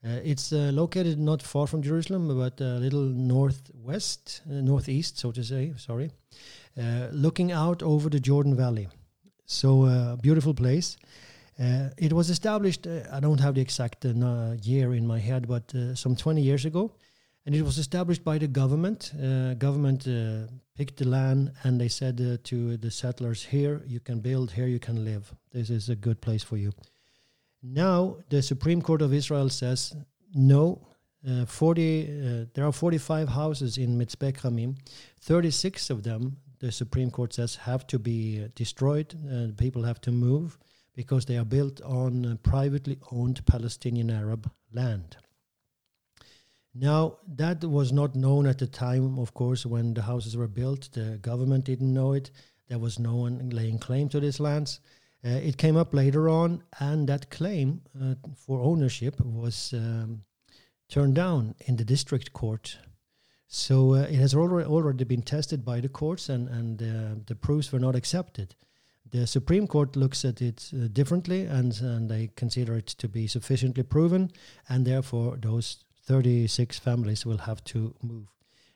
uh, 0.04 0.20
it's 0.22 0.52
uh, 0.52 0.70
located 0.72 1.18
not 1.18 1.42
far 1.42 1.66
from 1.66 1.82
Jerusalem, 1.82 2.28
but 2.28 2.60
a 2.60 2.78
little 2.78 3.00
northwest, 3.00 4.42
uh, 4.46 4.60
northeast, 4.60 5.18
so 5.18 5.32
to 5.32 5.42
say, 5.42 5.72
sorry, 5.76 6.10
uh, 6.78 7.08
looking 7.10 7.52
out 7.52 7.82
over 7.82 8.10
the 8.10 8.20
Jordan 8.20 8.54
Valley. 8.54 8.88
So, 9.46 9.84
a 9.84 10.18
beautiful 10.20 10.54
place. 10.54 10.96
Uh, 11.58 11.90
it 11.96 12.12
was 12.12 12.30
established, 12.30 12.86
uh, 12.86 13.00
I 13.12 13.20
don't 13.20 13.40
have 13.40 13.54
the 13.54 13.60
exact 13.60 14.04
uh, 14.04 14.56
year 14.62 14.94
in 14.94 15.06
my 15.06 15.18
head, 15.18 15.46
but 15.46 15.72
some 15.94 16.16
20 16.16 16.42
years 16.42 16.64
ago. 16.64 16.92
And 17.46 17.54
it 17.54 17.62
was 17.62 17.78
established 17.78 18.24
by 18.24 18.38
the 18.38 18.46
government. 18.46 19.12
government 19.58 20.08
picked 20.74 20.96
the 20.96 21.06
land 21.06 21.52
and 21.62 21.78
they 21.78 21.88
said 21.88 22.42
to 22.42 22.76
the 22.78 22.90
settlers, 22.90 23.44
here 23.44 23.82
you 23.86 24.00
can 24.00 24.20
build, 24.20 24.52
here 24.52 24.66
you 24.66 24.78
can 24.78 25.04
live. 25.04 25.34
This 25.52 25.68
is 25.68 25.90
a 25.90 25.94
good 25.94 26.22
place 26.22 26.42
for 26.42 26.56
you. 26.56 26.72
Now 27.64 28.18
the 28.28 28.42
Supreme 28.42 28.82
Court 28.82 29.02
of 29.02 29.14
Israel 29.14 29.48
says, 29.48 29.96
no, 30.34 30.86
uh, 31.26 31.46
40 31.46 32.02
uh, 32.02 32.44
there 32.52 32.66
are 32.66 32.72
45 32.72 33.28
houses 33.30 33.78
in 33.78 33.98
Mitzpe 33.98 34.32
Kramim 34.34 34.76
36 35.22 35.88
of 35.88 36.02
them 36.02 36.36
the 36.58 36.70
supreme 36.70 37.10
court 37.10 37.32
says 37.32 37.56
have 37.56 37.86
to 37.86 37.98
be 37.98 38.46
destroyed 38.54 39.14
uh, 39.32 39.46
people 39.56 39.84
have 39.84 40.02
to 40.02 40.12
move 40.12 40.58
because 40.94 41.24
they 41.24 41.36
are 41.36 41.44
built 41.44 41.80
on 41.82 42.26
uh, 42.26 42.36
privately 42.42 42.98
owned 43.10 43.44
Palestinian 43.46 44.10
Arab 44.10 44.50
land. 44.72 45.16
Now, 46.74 47.18
that 47.36 47.62
was 47.64 47.92
not 47.92 48.16
known 48.16 48.46
at 48.46 48.58
the 48.58 48.66
time, 48.66 49.18
of 49.18 49.32
course, 49.34 49.64
when 49.64 49.94
the 49.94 50.02
houses 50.02 50.36
were 50.36 50.48
built. 50.48 50.90
The 50.92 51.18
government 51.22 51.64
didn't 51.64 51.92
know 51.92 52.14
it. 52.14 52.30
There 52.68 52.78
was 52.78 52.98
no 52.98 53.14
one 53.14 53.50
laying 53.50 53.78
claim 53.78 54.08
to 54.08 54.20
these 54.20 54.40
lands. 54.40 54.80
Uh, 55.24 55.30
it 55.30 55.56
came 55.56 55.76
up 55.76 55.94
later 55.94 56.28
on, 56.28 56.62
and 56.80 57.08
that 57.08 57.30
claim 57.30 57.80
uh, 58.00 58.14
for 58.36 58.60
ownership 58.60 59.18
was 59.20 59.72
um, 59.72 60.22
turned 60.88 61.14
down 61.14 61.54
in 61.66 61.76
the 61.76 61.84
district 61.84 62.32
court. 62.32 62.78
So 63.48 63.94
uh, 63.94 64.02
it 64.02 64.16
has 64.16 64.34
already, 64.34 64.68
already 64.68 65.04
been 65.04 65.22
tested 65.22 65.64
by 65.64 65.80
the 65.80 65.88
courts, 65.88 66.28
and, 66.28 66.48
and 66.48 66.78
the 67.26 67.34
proofs 67.34 67.72
were 67.72 67.78
not 67.78 67.96
accepted. 67.96 68.54
The 69.10 69.26
Supreme 69.26 69.66
Court 69.68 69.94
looks 69.94 70.24
at 70.24 70.42
it 70.42 70.70
uh, 70.74 70.88
differently 70.92 71.44
and, 71.44 71.78
and 71.80 72.10
they 72.10 72.30
consider 72.34 72.74
it 72.74 72.88
to 72.88 73.08
be 73.08 73.28
sufficiently 73.28 73.84
proven, 73.84 74.30
and 74.68 74.84
therefore 74.84 75.36
those 75.36 75.84
36 76.06 76.78
families 76.80 77.24
will 77.24 77.38
have 77.38 77.62
to 77.64 77.94
move. 78.02 78.26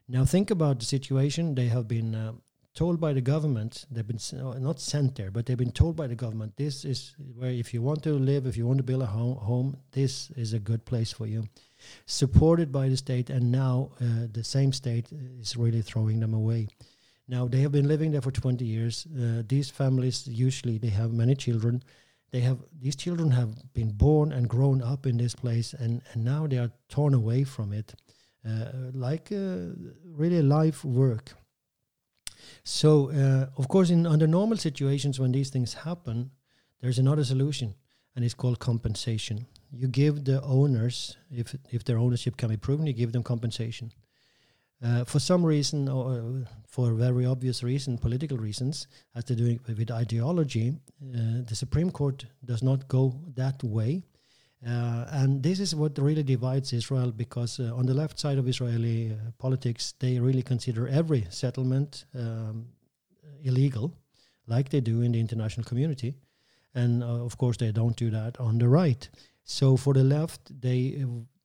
Now, 0.09 0.25
think 0.25 0.51
about 0.51 0.79
the 0.79 0.87
situation. 0.87 1.55
They 1.55 1.67
have 1.67 1.89
been 1.89 2.15
uh, 2.15 2.33
told 2.79 3.01
by 3.01 3.13
the 3.13 3.21
government, 3.21 3.87
they've 3.91 4.07
been 4.07 4.21
uh, 4.41 4.57
not 4.61 4.79
sent 4.79 5.17
there, 5.17 5.33
but 5.33 5.45
they've 5.45 5.65
been 5.65 5.73
told 5.73 5.97
by 5.97 6.07
the 6.07 6.15
government 6.15 6.57
this 6.57 6.85
is 6.85 7.17
where, 7.35 7.51
if 7.51 7.75
you 7.75 7.83
want 7.83 8.05
to 8.05 8.13
live, 8.13 8.47
if 8.47 8.57
you 8.57 8.65
want 8.69 8.79
to 8.79 8.85
build 8.85 9.03
a 9.03 9.07
home, 9.07 9.37
home 9.39 9.77
this 9.91 10.31
is 10.37 10.53
a 10.53 10.61
good 10.61 10.85
place 10.85 11.13
for 11.13 11.27
you. 11.27 11.43
Supported 12.07 12.71
by 12.71 12.89
the 12.89 12.97
state, 12.97 13.31
and 13.31 13.51
now 13.51 13.91
uh, 14.01 14.29
the 14.31 14.45
same 14.45 14.73
state 14.73 15.09
is 15.41 15.57
really 15.57 15.83
throwing 15.83 16.21
them 16.21 16.35
away. 16.35 16.69
Now 17.27 17.49
they 17.49 17.63
have 17.63 17.73
been 17.73 17.89
living 17.89 18.13
there 18.13 18.23
for 18.23 18.31
20 18.31 18.65
years. 18.65 19.07
Uh, 19.07 19.43
these 19.49 19.71
families 19.71 20.29
usually 20.29 20.79
they 20.79 20.95
have 21.01 21.13
many 21.13 21.35
children. 21.35 21.83
They 22.31 22.41
have 22.41 22.59
these 22.81 22.95
children 22.95 23.33
have 23.33 23.51
been 23.75 23.91
born 23.91 24.31
and 24.31 24.49
grown 24.49 24.83
up 24.83 25.05
in 25.05 25.17
this 25.17 25.35
place, 25.35 25.75
and 25.75 26.01
and 26.13 26.25
now 26.25 26.47
they 26.47 26.59
are 26.59 26.71
torn 26.89 27.15
away 27.15 27.43
from 27.43 27.73
it, 27.73 27.95
uh, 28.49 28.67
like 28.93 29.33
uh, 29.33 29.75
really 30.05 30.43
life 30.43 30.85
work. 30.85 31.35
So 32.65 33.11
uh, 33.11 33.47
of 33.57 33.69
course, 33.69 33.91
in 33.91 34.07
under 34.07 34.27
normal 34.27 34.59
situations 34.59 35.19
when 35.19 35.33
these 35.33 35.51
things 35.51 35.75
happen, 35.75 36.31
there's 36.81 36.99
another 36.99 37.25
solution, 37.25 37.75
and 38.15 38.25
it's 38.25 38.35
called 38.35 38.59
compensation. 38.59 39.47
You 39.71 39.89
give 39.89 40.25
the 40.25 40.41
owners, 40.43 41.17
if 41.31 41.55
if 41.71 41.85
their 41.85 41.99
ownership 41.99 42.37
can 42.37 42.49
be 42.49 42.57
proven, 42.57 42.87
you 42.87 42.93
give 42.93 43.13
them 43.13 43.23
compensation. 43.23 43.93
Uh, 44.81 45.05
for 45.05 45.19
some 45.19 45.45
reason, 45.45 45.89
or 45.89 46.13
uh, 46.13 46.49
for 46.69 46.93
very 46.93 47.27
obvious 47.27 47.65
reason, 47.65 47.99
political 47.99 48.37
reasons, 48.37 48.87
has 49.13 49.25
to 49.25 49.35
do 49.35 49.59
with 49.67 49.91
ideology, 49.91 50.69
uh, 50.71 51.43
the 51.49 51.57
Supreme 51.57 51.91
Court 51.91 52.27
does 52.45 52.63
not 52.63 52.87
go 52.87 53.21
that 53.35 53.63
way. 53.65 54.05
Uh, 54.67 55.05
and 55.11 55.43
this 55.43 55.61
is 55.61 55.75
what 55.75 55.97
really 55.99 56.25
divides 56.25 56.73
Israel 56.73 57.13
because 57.13 57.61
uh, 57.61 57.73
on 57.77 57.87
the 57.87 57.95
left 57.95 58.19
side 58.19 58.39
of 58.39 58.49
Israeli 58.49 59.13
uh, 59.13 59.31
politics, 59.39 59.95
they 60.01 60.19
really 60.19 60.43
consider 60.43 60.89
every 60.89 61.27
settlement 61.31 62.05
um, 62.15 62.67
illegal, 63.45 63.95
like 64.49 64.69
they 64.69 64.81
do 64.81 65.03
in 65.03 65.13
the 65.13 65.21
international 65.21 65.65
community. 65.65 66.15
And 66.75 67.03
of 67.03 67.39
course, 67.39 67.57
they 67.57 67.73
don't 67.73 67.97
do 67.97 68.11
that 68.11 68.39
on 68.39 68.59
the 68.59 68.69
right. 68.69 69.09
So 69.45 69.77
for 69.77 69.95
the 69.95 70.05
left, 70.05 70.61
they 70.61 71.05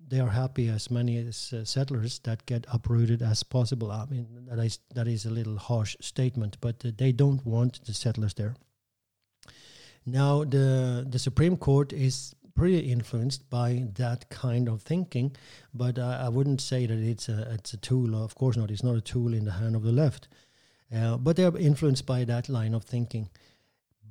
they 0.10 0.20
are 0.20 0.30
happy 0.30 0.70
as 0.70 0.92
many 0.92 1.18
as 1.18 1.54
uh, 1.54 1.66
settlers 1.66 2.20
that 2.20 2.46
get 2.46 2.66
uprooted 2.72 3.22
as 3.22 3.42
possible. 3.44 3.92
I 3.92 4.06
mean 4.06 4.28
that 4.48 4.60
is 4.60 4.80
that 4.94 5.08
is 5.08 5.26
a 5.26 5.30
little 5.30 5.58
harsh 5.58 5.96
statement, 6.02 6.58
but 6.62 6.84
uh, 6.86 6.92
they 6.98 7.12
don't 7.12 7.46
want 7.46 7.84
the 7.86 7.94
settlers 7.94 8.34
there. 8.34 8.56
Now 10.06 10.44
the 10.44 11.06
the 11.10 11.20
Supreme 11.20 11.58
Court 11.58 11.94
is 11.94 12.36
pretty 12.56 12.92
influenced 12.92 13.50
by 13.50 13.86
that 13.96 14.30
kind 14.30 14.68
of 14.68 14.82
thinking, 14.82 15.36
but 15.74 15.98
uh, 15.98 16.20
I 16.22 16.30
wouldn't 16.30 16.62
say 16.62 16.86
that 16.86 16.98
it's 16.98 17.30
a 17.30 17.52
it's 17.54 17.74
a 17.74 17.78
tool. 17.78 18.16
Of 18.16 18.36
course 18.36 18.58
not. 18.58 18.72
It's 18.72 18.84
not 18.84 18.96
a 18.96 19.02
tool 19.02 19.34
in 19.34 19.46
the 19.46 19.52
hand 19.52 19.76
of 19.76 19.84
the 19.84 19.92
left, 19.92 20.28
uh, 20.96 21.18
but 21.18 21.36
they 21.36 21.46
are 21.46 21.58
influenced 21.58 22.06
by 22.06 22.24
that 22.26 22.50
line 22.50 22.74
of 22.74 22.84
thinking. 22.84 23.30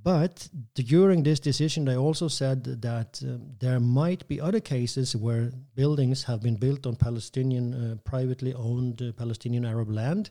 But 0.04 0.48
during 0.74 1.22
this 1.22 1.38
decision, 1.38 1.84
they 1.84 1.96
also 1.96 2.26
said 2.26 2.64
that 2.82 3.22
uh, 3.24 3.38
there 3.60 3.78
might 3.78 4.26
be 4.26 4.40
other 4.40 4.58
cases 4.58 5.14
where 5.14 5.52
buildings 5.76 6.24
have 6.24 6.42
been 6.42 6.56
built 6.56 6.86
on 6.86 6.96
Palestinian, 6.96 7.74
uh, 7.74 7.96
privately 8.02 8.52
owned 8.54 9.00
uh, 9.00 9.12
Palestinian 9.12 9.64
Arab 9.64 9.90
land 9.90 10.30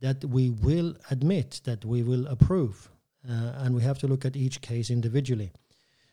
that 0.00 0.24
we 0.24 0.50
will 0.50 0.94
admit, 1.10 1.60
that 1.64 1.84
we 1.84 2.04
will 2.04 2.26
approve. 2.28 2.90
Uh, 3.28 3.52
and 3.56 3.74
we 3.74 3.82
have 3.82 3.98
to 3.98 4.06
look 4.06 4.24
at 4.24 4.36
each 4.36 4.60
case 4.60 4.88
individually. 4.88 5.50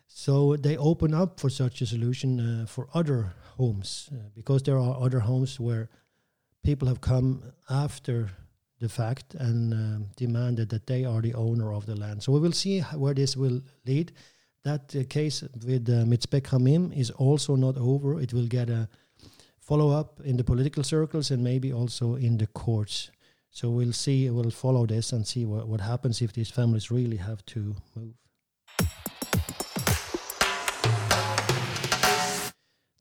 So 0.08 0.56
they 0.56 0.78
open 0.78 1.14
up 1.14 1.40
for 1.40 1.50
such 1.50 1.82
a 1.82 1.86
solution 1.86 2.40
uh, 2.40 2.66
for 2.66 2.88
other 2.94 3.34
homes 3.58 4.10
uh, 4.12 4.30
because 4.34 4.64
there 4.64 4.78
are 4.78 5.00
other 5.00 5.20
homes 5.20 5.60
where 5.60 5.90
people 6.64 6.88
have 6.88 7.02
come 7.02 7.44
after 7.70 8.30
the 8.80 8.90
fact 8.90 9.36
and 9.36 9.74
uh, 9.74 10.06
demanded 10.16 10.70
that 10.70 10.88
they 10.88 11.06
are 11.06 11.22
the 11.22 11.34
owner 11.34 11.74
of 11.74 11.86
the 11.86 11.96
land. 11.96 12.24
So 12.24 12.32
we 12.32 12.40
will 12.40 12.52
see 12.52 12.82
where 12.82 13.14
this 13.14 13.38
will 13.38 13.62
lead. 13.86 14.12
That 14.64 14.96
uh, 14.96 15.04
case 15.08 15.44
with 15.66 15.88
uh, 15.90 16.06
Mitzpe 16.06 16.42
Kramim 16.42 16.96
is 16.96 17.12
also 17.12 17.56
not 17.56 17.78
over. 17.78 18.20
It 18.20 18.34
will 18.34 18.48
get 18.48 18.70
a 18.70 18.90
follow 19.60 19.90
up 19.92 20.22
in 20.24 20.38
the 20.38 20.44
political 20.44 20.84
circles 20.84 21.32
and 21.32 21.44
maybe 21.44 21.72
also 21.72 22.16
in 22.16 22.38
the 22.38 22.48
courts. 22.48 23.12
So 23.50 23.70
we'll 23.70 23.94
see, 23.94 24.30
we'll 24.30 24.52
follow 24.52 24.86
this 24.86 25.14
and 25.14 25.26
see 25.26 25.46
what 25.46 25.82
happens 25.82 26.22
if 26.22 26.34
these 26.34 26.50
families 26.50 26.92
really 26.92 27.18
have 27.18 27.46
to 27.48 27.76
move. 27.96 28.16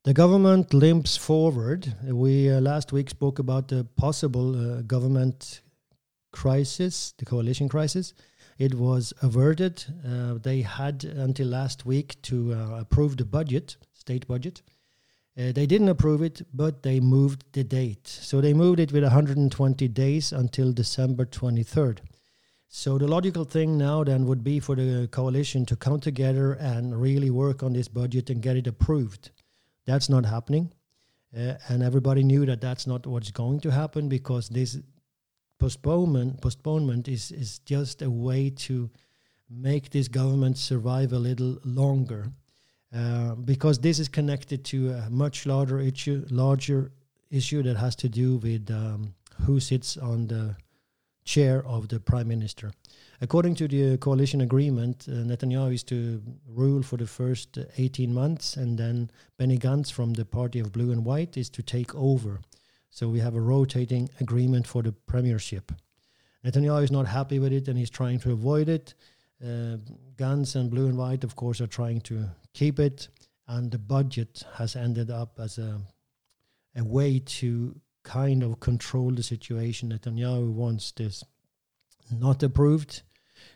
The 0.05 0.13
government 0.13 0.71
limps 0.71 1.17
forward. 1.17 1.95
We 2.03 2.51
uh, 2.51 2.61
last 2.61 2.93
week 2.93 3.09
spoke 3.09 3.39
about 3.39 3.69
the 3.69 3.85
possible 3.97 4.55
uh, 4.55 4.81
government 4.83 5.61
crisis, 6.31 7.15
the 7.17 7.25
coalition 7.25 7.67
crisis. 7.67 8.13
It 8.59 8.75
was 8.75 9.13
averted. 9.23 9.83
Uh, 10.07 10.35
they 10.35 10.61
had 10.61 11.05
until 11.05 11.47
last 11.47 11.87
week 11.87 12.21
to 12.21 12.53
uh, 12.53 12.81
approve 12.81 13.17
the 13.17 13.25
budget, 13.25 13.77
state 13.95 14.27
budget. 14.27 14.61
Uh, 15.35 15.51
they 15.51 15.65
didn't 15.65 15.89
approve 15.89 16.21
it, 16.21 16.43
but 16.53 16.83
they 16.83 16.99
moved 16.99 17.43
the 17.53 17.63
date. 17.63 18.07
So 18.07 18.41
they 18.41 18.53
moved 18.53 18.79
it 18.79 18.91
with 18.91 19.01
120 19.01 19.87
days 19.87 20.31
until 20.31 20.71
December 20.71 21.25
23rd. 21.25 22.01
So 22.67 22.99
the 22.99 23.07
logical 23.07 23.43
thing 23.43 23.75
now 23.75 24.03
then 24.03 24.27
would 24.27 24.43
be 24.43 24.59
for 24.59 24.75
the 24.75 25.09
coalition 25.11 25.65
to 25.65 25.75
come 25.75 25.99
together 25.99 26.53
and 26.53 27.01
really 27.01 27.31
work 27.31 27.63
on 27.63 27.73
this 27.73 27.87
budget 27.87 28.29
and 28.29 28.39
get 28.39 28.55
it 28.55 28.67
approved. 28.67 29.31
That's 29.85 30.09
not 30.09 30.25
happening. 30.25 30.71
Uh, 31.35 31.55
and 31.67 31.83
everybody 31.83 32.23
knew 32.23 32.45
that 32.45 32.61
that's 32.61 32.87
not 32.87 33.05
what's 33.05 33.31
going 33.31 33.59
to 33.61 33.71
happen 33.71 34.07
because 34.07 34.49
this 34.49 34.77
postponement 35.59 36.41
postponement 36.41 37.07
is 37.07 37.31
is 37.31 37.59
just 37.59 38.01
a 38.01 38.09
way 38.09 38.49
to 38.49 38.89
make 39.49 39.89
this 39.89 40.07
government 40.07 40.57
survive 40.57 41.13
a 41.13 41.19
little 41.19 41.57
longer 41.63 42.31
uh, 42.95 43.35
because 43.35 43.79
this 43.79 43.99
is 43.99 44.07
connected 44.07 44.63
to 44.65 44.91
a 44.91 45.09
much 45.09 45.45
larger 45.45 45.79
issue 45.79 46.25
larger 46.29 46.91
issue 47.31 47.63
that 47.63 47.77
has 47.77 47.95
to 47.95 48.09
do 48.09 48.37
with 48.37 48.69
um, 48.71 49.13
who 49.41 49.59
sits 49.59 49.97
on 49.97 50.27
the 50.27 50.55
chair 51.25 51.65
of 51.65 51.89
the 51.89 51.99
prime 51.99 52.27
minister. 52.27 52.71
According 53.21 53.55
to 53.55 53.67
the 53.67 53.97
coalition 53.97 54.41
agreement, 54.41 55.07
uh, 55.07 55.13
Netanyahu 55.13 55.73
is 55.73 55.83
to 55.83 56.21
rule 56.47 56.83
for 56.83 56.97
the 56.97 57.07
first 57.07 57.57
18 57.77 58.13
months, 58.13 58.55
and 58.55 58.77
then 58.77 59.09
Benny 59.37 59.57
Gantz 59.57 59.91
from 59.91 60.13
the 60.13 60.25
party 60.25 60.59
of 60.59 60.71
blue 60.71 60.91
and 60.91 61.03
white 61.03 61.35
is 61.35 61.49
to 61.51 61.63
take 61.63 61.93
over. 61.95 62.41
So 62.91 63.09
we 63.09 63.19
have 63.19 63.35
a 63.35 63.41
rotating 63.41 64.09
agreement 64.21 64.67
for 64.67 64.83
the 64.83 64.91
premiership. 64.91 65.71
Netanyahu 66.45 66.83
is 66.83 66.91
not 66.91 67.07
happy 67.07 67.39
with 67.39 67.51
it 67.51 67.67
and 67.67 67.77
he's 67.77 67.89
trying 67.89 68.19
to 68.19 68.31
avoid 68.31 68.69
it. 68.69 68.93
Uh, 69.43 69.77
Gantz 70.15 70.55
and 70.55 70.69
Blue 70.69 70.87
and 70.87 70.97
White, 70.97 71.23
of 71.23 71.35
course, 71.35 71.59
are 71.59 71.67
trying 71.67 72.01
to 72.01 72.29
keep 72.53 72.79
it, 72.79 73.09
and 73.47 73.71
the 73.71 73.79
budget 73.79 74.43
has 74.53 74.75
ended 74.75 75.09
up 75.09 75.39
as 75.39 75.57
a 75.57 75.81
a 76.75 76.83
way 76.83 77.19
to 77.19 77.75
kind 78.05 78.43
of 78.43 78.61
control 78.61 79.11
the 79.11 79.23
situation. 79.23 79.89
That 79.89 80.03
Netanyahu 80.03 80.53
wants 80.53 80.91
this 80.91 81.23
not 82.09 82.43
approved, 82.43 83.01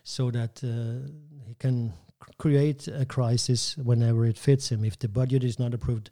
so 0.04 0.32
that 0.32 0.62
uh, 0.64 1.10
he 1.48 1.56
can 1.56 1.94
create 2.38 2.88
a 2.88 3.06
crisis 3.06 3.78
whenever 3.78 4.26
it 4.26 4.38
fits 4.38 4.70
him. 4.72 4.84
If 4.84 5.00
the 5.00 5.08
budget 5.08 5.44
is 5.44 5.60
not 5.60 5.74
approved, 5.74 6.10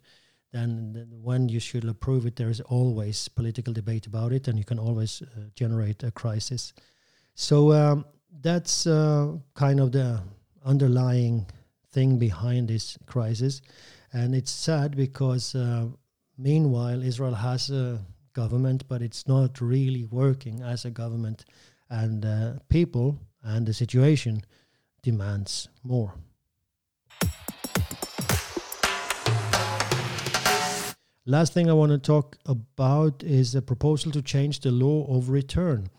then 0.52 1.06
when 1.10 1.48
you 1.48 1.60
should 1.60 1.84
approve 1.84 2.24
it, 2.26 2.36
there 2.36 2.48
is 2.48 2.60
always 2.62 3.28
political 3.28 3.72
debate 3.72 4.06
about 4.06 4.32
it, 4.32 4.48
and 4.48 4.58
you 4.58 4.64
can 4.64 4.78
always 4.78 5.22
uh, 5.22 5.26
generate 5.54 6.02
a 6.02 6.10
crisis. 6.10 6.72
So 7.34 7.72
um, 7.72 8.04
that's 8.40 8.86
uh, 8.86 9.36
kind 9.54 9.80
of 9.80 9.92
the 9.92 10.20
underlying 10.64 11.46
thing 11.92 12.18
behind 12.18 12.68
this 12.68 12.96
crisis, 13.06 13.60
and 14.12 14.34
it's 14.34 14.50
sad 14.50 14.96
because 14.96 15.54
uh, 15.54 15.86
meanwhile 16.36 17.02
Israel 17.02 17.34
has 17.34 17.70
a 17.70 18.00
government, 18.32 18.84
but 18.88 19.02
it's 19.02 19.26
not 19.26 19.60
really 19.60 20.04
working 20.04 20.62
as 20.62 20.84
a 20.84 20.90
government, 20.90 21.44
and 21.90 22.24
uh, 22.24 22.52
people 22.68 23.18
and 23.42 23.66
the 23.66 23.74
situation 23.74 24.42
demands 25.02 25.68
more. 25.82 26.14
Last 31.26 31.52
thing 31.52 31.68
I 31.68 31.74
want 31.74 31.92
to 31.92 31.98
talk 31.98 32.38
about 32.46 33.22
is 33.22 33.54
a 33.54 33.60
proposal 33.60 34.10
to 34.12 34.22
change 34.22 34.60
the 34.60 34.70
law 34.70 35.06
of 35.14 35.28
return. 35.28 35.90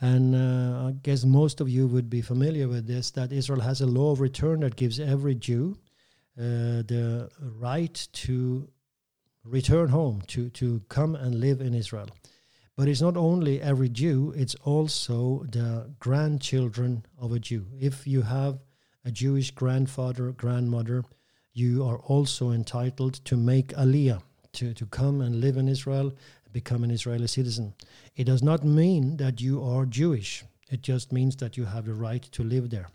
And 0.00 0.34
uh, 0.34 0.88
I 0.88 0.92
guess 1.02 1.24
most 1.24 1.62
of 1.62 1.70
you 1.70 1.86
would 1.86 2.10
be 2.10 2.20
familiar 2.20 2.68
with 2.68 2.86
this 2.86 3.10
that 3.12 3.32
Israel 3.32 3.60
has 3.60 3.80
a 3.80 3.86
law 3.86 4.10
of 4.12 4.20
return 4.20 4.60
that 4.60 4.76
gives 4.76 5.00
every 5.00 5.36
Jew 5.36 5.78
uh, 6.38 6.84
the 6.84 7.30
right 7.40 8.08
to 8.12 8.68
return 9.44 9.88
home, 9.88 10.22
to, 10.28 10.48
to 10.50 10.80
come 10.88 11.14
and 11.14 11.40
live 11.40 11.60
in 11.60 11.74
Israel. 11.74 12.08
But 12.76 12.88
it's 12.88 13.00
not 13.00 13.16
only 13.16 13.60
every 13.60 13.88
Jew, 13.88 14.32
it's 14.36 14.56
also 14.56 15.44
the 15.48 15.94
grandchildren 16.00 17.06
of 17.18 17.32
a 17.32 17.38
Jew. 17.38 17.66
If 17.78 18.06
you 18.06 18.22
have 18.22 18.58
a 19.04 19.10
Jewish 19.10 19.50
grandfather, 19.50 20.32
grandmother, 20.32 21.04
you 21.52 21.84
are 21.84 21.98
also 21.98 22.50
entitled 22.50 23.14
to 23.26 23.36
make 23.36 23.68
aliyah 23.68 24.22
to, 24.54 24.74
to 24.74 24.86
come 24.86 25.20
and 25.20 25.40
live 25.40 25.56
in 25.56 25.68
Israel, 25.68 26.12
become 26.52 26.84
an 26.84 26.90
Israeli 26.90 27.26
citizen. 27.26 27.74
It 28.16 28.24
does 28.24 28.42
not 28.42 28.64
mean 28.64 29.16
that 29.18 29.40
you 29.40 29.62
are 29.62 29.84
Jewish. 29.86 30.44
It 30.70 30.82
just 30.82 31.12
means 31.12 31.36
that 31.36 31.56
you 31.56 31.64
have 31.66 31.84
the 31.84 31.94
right 31.94 32.22
to 32.22 32.42
live 32.42 32.70
there. 32.70 32.88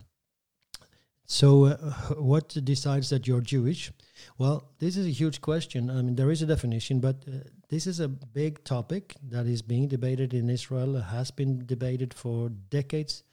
So, 1.26 1.66
uh, 1.66 1.76
what 2.16 2.50
decides 2.64 3.10
that 3.12 3.28
you're 3.28 3.42
Jewish? 3.42 3.92
Well, 4.38 4.70
this 4.80 4.98
is 4.98 5.06
a 5.06 5.12
huge 5.12 5.42
question. 5.42 5.90
I 5.90 6.02
mean, 6.02 6.16
there 6.16 6.32
is 6.32 6.42
a 6.42 6.46
definition, 6.46 7.00
but 7.00 7.18
uh, 7.28 7.40
this 7.70 7.88
is 7.88 8.00
a 8.00 8.08
big 8.08 8.64
topic 8.64 9.16
that 9.30 9.46
is 9.46 9.62
being 9.62 9.88
debated 9.88 10.34
in 10.34 10.50
Israel, 10.50 11.00
has 11.00 11.32
been 11.32 11.66
debated 11.66 12.14
for 12.14 12.50
decades, 12.70 13.24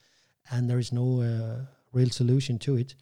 and 0.51 0.69
there 0.69 0.79
is 0.79 0.93
no 0.93 1.23
uh, 1.23 1.65
real 1.93 2.11
solution 2.11 2.59
to 2.61 2.77
it. 2.77 2.95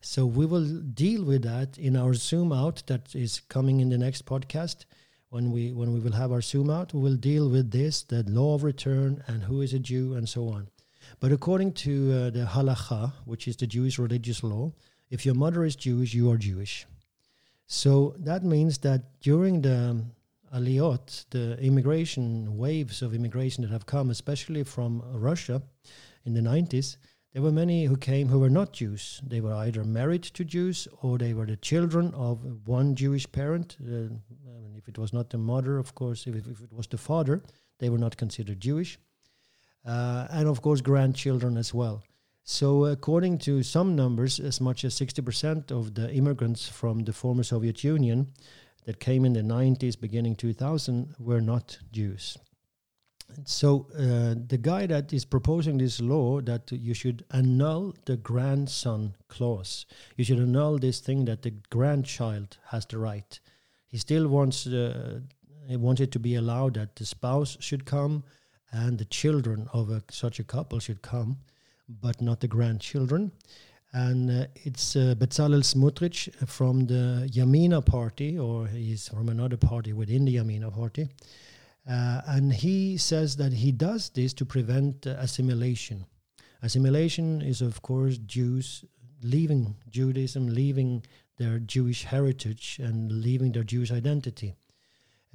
So 0.00 0.24
we 0.24 0.46
will 0.46 0.80
deal 0.80 1.24
with 1.24 1.42
that 1.42 1.76
in 1.76 1.96
our 1.96 2.14
Zoom 2.14 2.52
out 2.52 2.82
that 2.86 3.14
is 3.14 3.40
coming 3.48 3.80
in 3.80 3.90
the 3.90 3.98
next 3.98 4.24
podcast. 4.24 4.86
When 5.28 5.52
we 5.52 5.72
when 5.72 5.92
we 5.92 6.00
will 6.00 6.12
have 6.12 6.32
our 6.32 6.40
Zoom 6.40 6.70
out, 6.70 6.92
we 6.92 7.00
will 7.00 7.16
deal 7.16 7.48
with 7.48 7.70
this, 7.70 8.02
the 8.02 8.24
law 8.24 8.54
of 8.54 8.64
return, 8.64 9.22
and 9.28 9.44
who 9.44 9.60
is 9.60 9.72
a 9.72 9.78
Jew, 9.78 10.14
and 10.14 10.28
so 10.28 10.48
on. 10.48 10.68
But 11.20 11.32
according 11.32 11.74
to 11.84 12.12
uh, 12.12 12.30
the 12.30 12.46
halacha, 12.46 13.12
which 13.26 13.46
is 13.46 13.56
the 13.56 13.66
Jewish 13.66 13.98
religious 13.98 14.42
law, 14.42 14.72
if 15.10 15.24
your 15.26 15.34
mother 15.34 15.64
is 15.64 15.76
Jewish, 15.76 16.14
you 16.14 16.30
are 16.30 16.36
Jewish. 16.36 16.86
So 17.72 18.16
that 18.18 18.42
means 18.42 18.78
that 18.78 19.20
during 19.20 19.62
the 19.62 19.90
um, 19.90 20.10
aliyot, 20.52 21.26
the 21.30 21.56
immigration 21.60 22.58
waves 22.58 23.00
of 23.00 23.14
immigration 23.14 23.62
that 23.62 23.70
have 23.70 23.86
come, 23.86 24.10
especially 24.10 24.64
from 24.64 25.04
Russia 25.12 25.62
in 26.24 26.34
the 26.34 26.40
90s, 26.40 26.96
there 27.32 27.42
were 27.42 27.52
many 27.52 27.84
who 27.84 27.96
came 27.96 28.26
who 28.26 28.40
were 28.40 28.50
not 28.50 28.72
Jews. 28.72 29.22
They 29.24 29.40
were 29.40 29.54
either 29.54 29.84
married 29.84 30.24
to 30.24 30.44
Jews 30.44 30.88
or 31.00 31.16
they 31.16 31.32
were 31.32 31.46
the 31.46 31.58
children 31.58 32.12
of 32.14 32.40
one 32.66 32.96
Jewish 32.96 33.30
parent. 33.30 33.76
Uh, 33.80 34.16
if 34.76 34.88
it 34.88 34.98
was 34.98 35.12
not 35.12 35.30
the 35.30 35.38
mother, 35.38 35.78
of 35.78 35.94
course, 35.94 36.26
if, 36.26 36.34
if 36.34 36.60
it 36.60 36.72
was 36.72 36.88
the 36.88 36.98
father, 36.98 37.40
they 37.78 37.88
were 37.88 37.98
not 37.98 38.16
considered 38.16 38.58
Jewish. 38.58 38.98
Uh, 39.86 40.26
and 40.30 40.48
of 40.48 40.60
course, 40.60 40.80
grandchildren 40.80 41.56
as 41.56 41.72
well. 41.72 42.02
So, 42.52 42.86
according 42.86 43.38
to 43.46 43.62
some 43.62 43.94
numbers, 43.94 44.40
as 44.40 44.60
much 44.60 44.84
as 44.84 44.98
60% 44.98 45.70
of 45.70 45.94
the 45.94 46.12
immigrants 46.12 46.66
from 46.66 47.04
the 47.04 47.12
former 47.12 47.44
Soviet 47.44 47.84
Union 47.84 48.32
that 48.86 48.98
came 48.98 49.24
in 49.24 49.34
the 49.34 49.42
90s, 49.42 49.98
beginning 49.98 50.34
2000, 50.34 51.14
were 51.20 51.40
not 51.40 51.78
Jews. 51.92 52.36
So 53.44 53.86
uh, 53.94 54.34
the 54.48 54.58
guy 54.60 54.86
that 54.86 55.12
is 55.12 55.24
proposing 55.24 55.78
this 55.78 56.00
law 56.00 56.40
that 56.40 56.72
you 56.72 56.92
should 56.92 57.24
annul 57.30 57.94
the 58.06 58.16
grandson 58.16 59.14
clause, 59.28 59.86
you 60.16 60.24
should 60.24 60.40
annul 60.40 60.76
this 60.76 60.98
thing 60.98 61.26
that 61.26 61.42
the 61.42 61.52
grandchild 61.70 62.58
has 62.70 62.84
the 62.84 62.98
right. 62.98 63.38
He 63.86 63.96
still 63.96 64.26
wants 64.26 64.66
uh, 64.66 65.20
he 65.68 65.76
wanted 65.76 66.10
to 66.10 66.18
be 66.18 66.34
allowed 66.34 66.74
that 66.74 66.96
the 66.96 67.06
spouse 67.06 67.56
should 67.60 67.84
come 67.84 68.24
and 68.72 68.98
the 68.98 69.04
children 69.04 69.68
of 69.72 69.88
a, 69.88 70.02
such 70.10 70.40
a 70.40 70.44
couple 70.44 70.80
should 70.80 71.00
come, 71.00 71.38
but 72.00 72.20
not 72.20 72.40
the 72.40 72.48
grandchildren. 72.48 73.32
And 73.92 74.30
uh, 74.30 74.46
it's 74.54 74.94
uh, 74.94 75.14
Bezalel 75.18 75.64
Smotrich 75.64 76.32
from 76.46 76.86
the 76.86 77.28
Yamina 77.32 77.84
party, 77.84 78.38
or 78.38 78.68
he's 78.68 79.08
from 79.08 79.28
another 79.28 79.56
party 79.56 79.92
within 79.92 80.24
the 80.24 80.36
Yamina 80.36 80.72
party. 80.72 81.08
Uh, 81.88 82.20
and 82.26 82.52
he 82.52 82.96
says 82.96 83.36
that 83.36 83.52
he 83.52 83.72
does 83.72 84.10
this 84.10 84.32
to 84.34 84.44
prevent 84.44 85.06
uh, 85.06 85.16
assimilation. 85.18 86.04
Assimilation 86.62 87.42
is, 87.42 87.62
of 87.62 87.82
course, 87.82 88.18
Jews 88.18 88.84
leaving 89.22 89.76
Judaism, 89.88 90.46
leaving 90.46 91.04
their 91.38 91.58
Jewish 91.58 92.04
heritage, 92.04 92.78
and 92.82 93.10
leaving 93.10 93.52
their 93.52 93.64
Jewish 93.64 93.90
identity. 93.90 94.54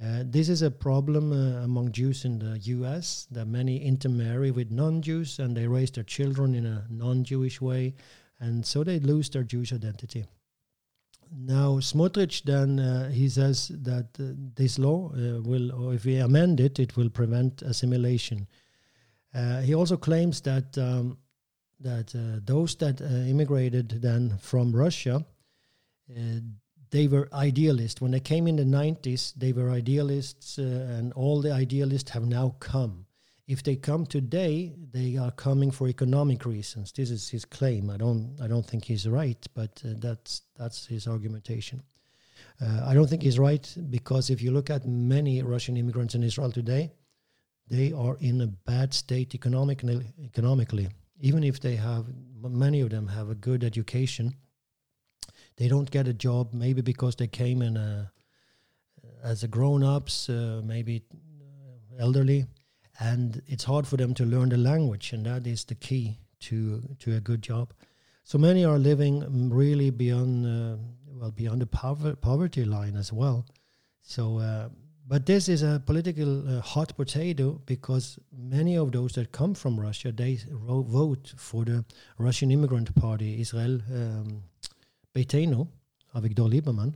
Uh, 0.02 0.22
this 0.26 0.50
is 0.50 0.60
a 0.60 0.70
problem 0.70 1.32
uh, 1.32 1.64
among 1.64 1.90
Jews 1.90 2.26
in 2.26 2.38
the 2.38 2.58
US 2.58 3.26
that 3.30 3.46
many 3.46 3.78
intermarry 3.78 4.50
with 4.50 4.70
non 4.70 5.00
Jews 5.00 5.38
and 5.38 5.56
they 5.56 5.66
raise 5.66 5.90
their 5.90 6.04
children 6.04 6.54
in 6.54 6.66
a 6.66 6.84
non 6.90 7.24
Jewish 7.24 7.62
way, 7.62 7.94
and 8.38 8.64
so 8.64 8.84
they 8.84 9.00
lose 9.00 9.30
their 9.30 9.42
Jewish 9.42 9.72
identity. 9.72 10.26
Now, 11.34 11.78
Smotrich 11.80 12.42
then 12.44 12.78
uh, 12.78 13.10
he 13.10 13.28
says 13.30 13.68
that 13.68 14.08
uh, 14.20 14.34
this 14.54 14.78
law 14.78 15.12
uh, 15.12 15.40
will, 15.40 15.72
or 15.72 15.94
if 15.94 16.04
we 16.04 16.16
amend 16.16 16.60
it, 16.60 16.78
it 16.78 16.96
will 16.96 17.10
prevent 17.10 17.62
assimilation. 17.62 18.46
He 19.62 19.74
also 19.74 19.98
claims 19.98 20.40
that 20.42 20.78
um, 20.78 21.18
that 21.80 22.14
those 22.46 22.74
that 22.76 23.02
immigrated 23.02 24.00
then 24.00 24.38
from 24.38 24.74
Russia, 24.74 25.26
they 26.90 27.08
were 27.08 27.28
idealists. 27.32 28.00
When 28.00 28.12
they 28.12 28.20
came 28.20 28.46
in 28.46 28.56
the 28.56 28.64
90s, 28.64 29.32
they 29.36 29.52
were 29.52 29.70
idealists, 29.70 30.58
and 30.58 31.12
all 31.12 31.40
the 31.40 31.52
idealists 31.52 32.10
have 32.10 32.26
now 32.26 32.56
come 32.60 33.06
if 33.46 33.62
they 33.62 33.76
come 33.76 34.06
today, 34.06 34.74
they 34.92 35.16
are 35.16 35.30
coming 35.30 35.70
for 35.70 35.88
economic 35.88 36.44
reasons. 36.44 36.92
This 36.92 37.10
is 37.10 37.28
his 37.28 37.44
claim. 37.44 37.90
I 37.90 37.96
don't, 37.96 38.36
I 38.42 38.48
don't 38.48 38.66
think 38.66 38.84
he's 38.84 39.08
right, 39.08 39.44
but 39.54 39.80
uh, 39.84 39.94
that's 39.98 40.42
that's 40.56 40.86
his 40.86 41.06
argumentation. 41.06 41.82
Uh, 42.60 42.84
I 42.84 42.94
don't 42.94 43.08
think 43.08 43.22
he's 43.22 43.38
right 43.38 43.76
because 43.90 44.30
if 44.30 44.42
you 44.42 44.50
look 44.50 44.70
at 44.70 44.86
many 44.86 45.42
Russian 45.42 45.76
immigrants 45.76 46.14
in 46.14 46.22
Israel 46.22 46.50
today, 46.50 46.90
they 47.68 47.92
are 47.92 48.16
in 48.20 48.40
a 48.40 48.46
bad 48.46 48.92
state 48.92 49.34
economically. 49.34 50.12
Economically, 50.24 50.88
even 51.20 51.44
if 51.44 51.60
they 51.60 51.76
have, 51.76 52.06
many 52.42 52.80
of 52.80 52.90
them 52.90 53.06
have 53.06 53.30
a 53.30 53.34
good 53.34 53.62
education, 53.62 54.34
they 55.56 55.68
don't 55.68 55.90
get 55.90 56.08
a 56.08 56.12
job. 56.12 56.52
Maybe 56.52 56.82
because 56.82 57.16
they 57.16 57.26
came 57.28 57.62
in 57.62 57.76
a, 57.76 58.12
as 59.22 59.42
a 59.42 59.48
grown-ups, 59.48 60.28
uh, 60.28 60.62
maybe 60.64 61.02
uh, 61.12 62.02
elderly 62.02 62.46
and 62.98 63.42
it's 63.46 63.64
hard 63.64 63.86
for 63.86 63.96
them 63.96 64.14
to 64.14 64.24
learn 64.24 64.48
the 64.48 64.56
language, 64.56 65.12
and 65.12 65.26
that 65.26 65.46
is 65.46 65.64
the 65.64 65.74
key 65.74 66.18
to 66.40 66.82
to 66.98 67.16
a 67.16 67.20
good 67.20 67.42
job. 67.42 67.72
So 68.24 68.38
many 68.38 68.64
are 68.64 68.78
living 68.78 69.50
really 69.50 69.90
beyond 69.90 70.46
uh, 70.46 70.76
well 71.06 71.30
beyond 71.30 71.60
the 71.60 71.66
pover- 71.66 72.16
poverty 72.16 72.64
line 72.64 72.96
as 72.96 73.12
well. 73.12 73.46
So 74.02 74.38
uh, 74.38 74.68
but 75.08 75.26
this 75.26 75.48
is 75.48 75.62
a 75.62 75.80
political 75.84 76.58
uh, 76.58 76.60
hot 76.60 76.96
potato 76.96 77.60
because 77.66 78.18
many 78.36 78.76
of 78.76 78.90
those 78.92 79.12
that 79.12 79.30
come 79.30 79.54
from 79.54 79.78
Russia 79.78 80.10
they 80.12 80.38
ro- 80.50 80.82
vote 80.82 81.34
for 81.36 81.64
the 81.64 81.84
Russian 82.18 82.50
Immigrant 82.50 82.94
Party, 82.94 83.40
Israel 83.40 83.80
um, 83.92 84.42
Beitenu, 85.16 85.66
Avigdor 86.14 86.48
Lieberman, 86.50 86.94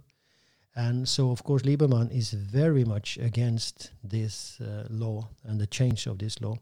and 0.77 1.09
so 1.09 1.31
of 1.31 1.43
course 1.43 1.63
Lieberman 1.63 2.11
is 2.13 2.33
very 2.33 2.85
much 2.85 3.19
against 3.19 3.93
this 4.05 4.61
uh, 4.61 4.87
law 4.91 5.29
and 5.45 5.59
the 5.59 5.67
change 5.67 6.07
of 6.07 6.19
this 6.19 6.41
law. 6.41 6.57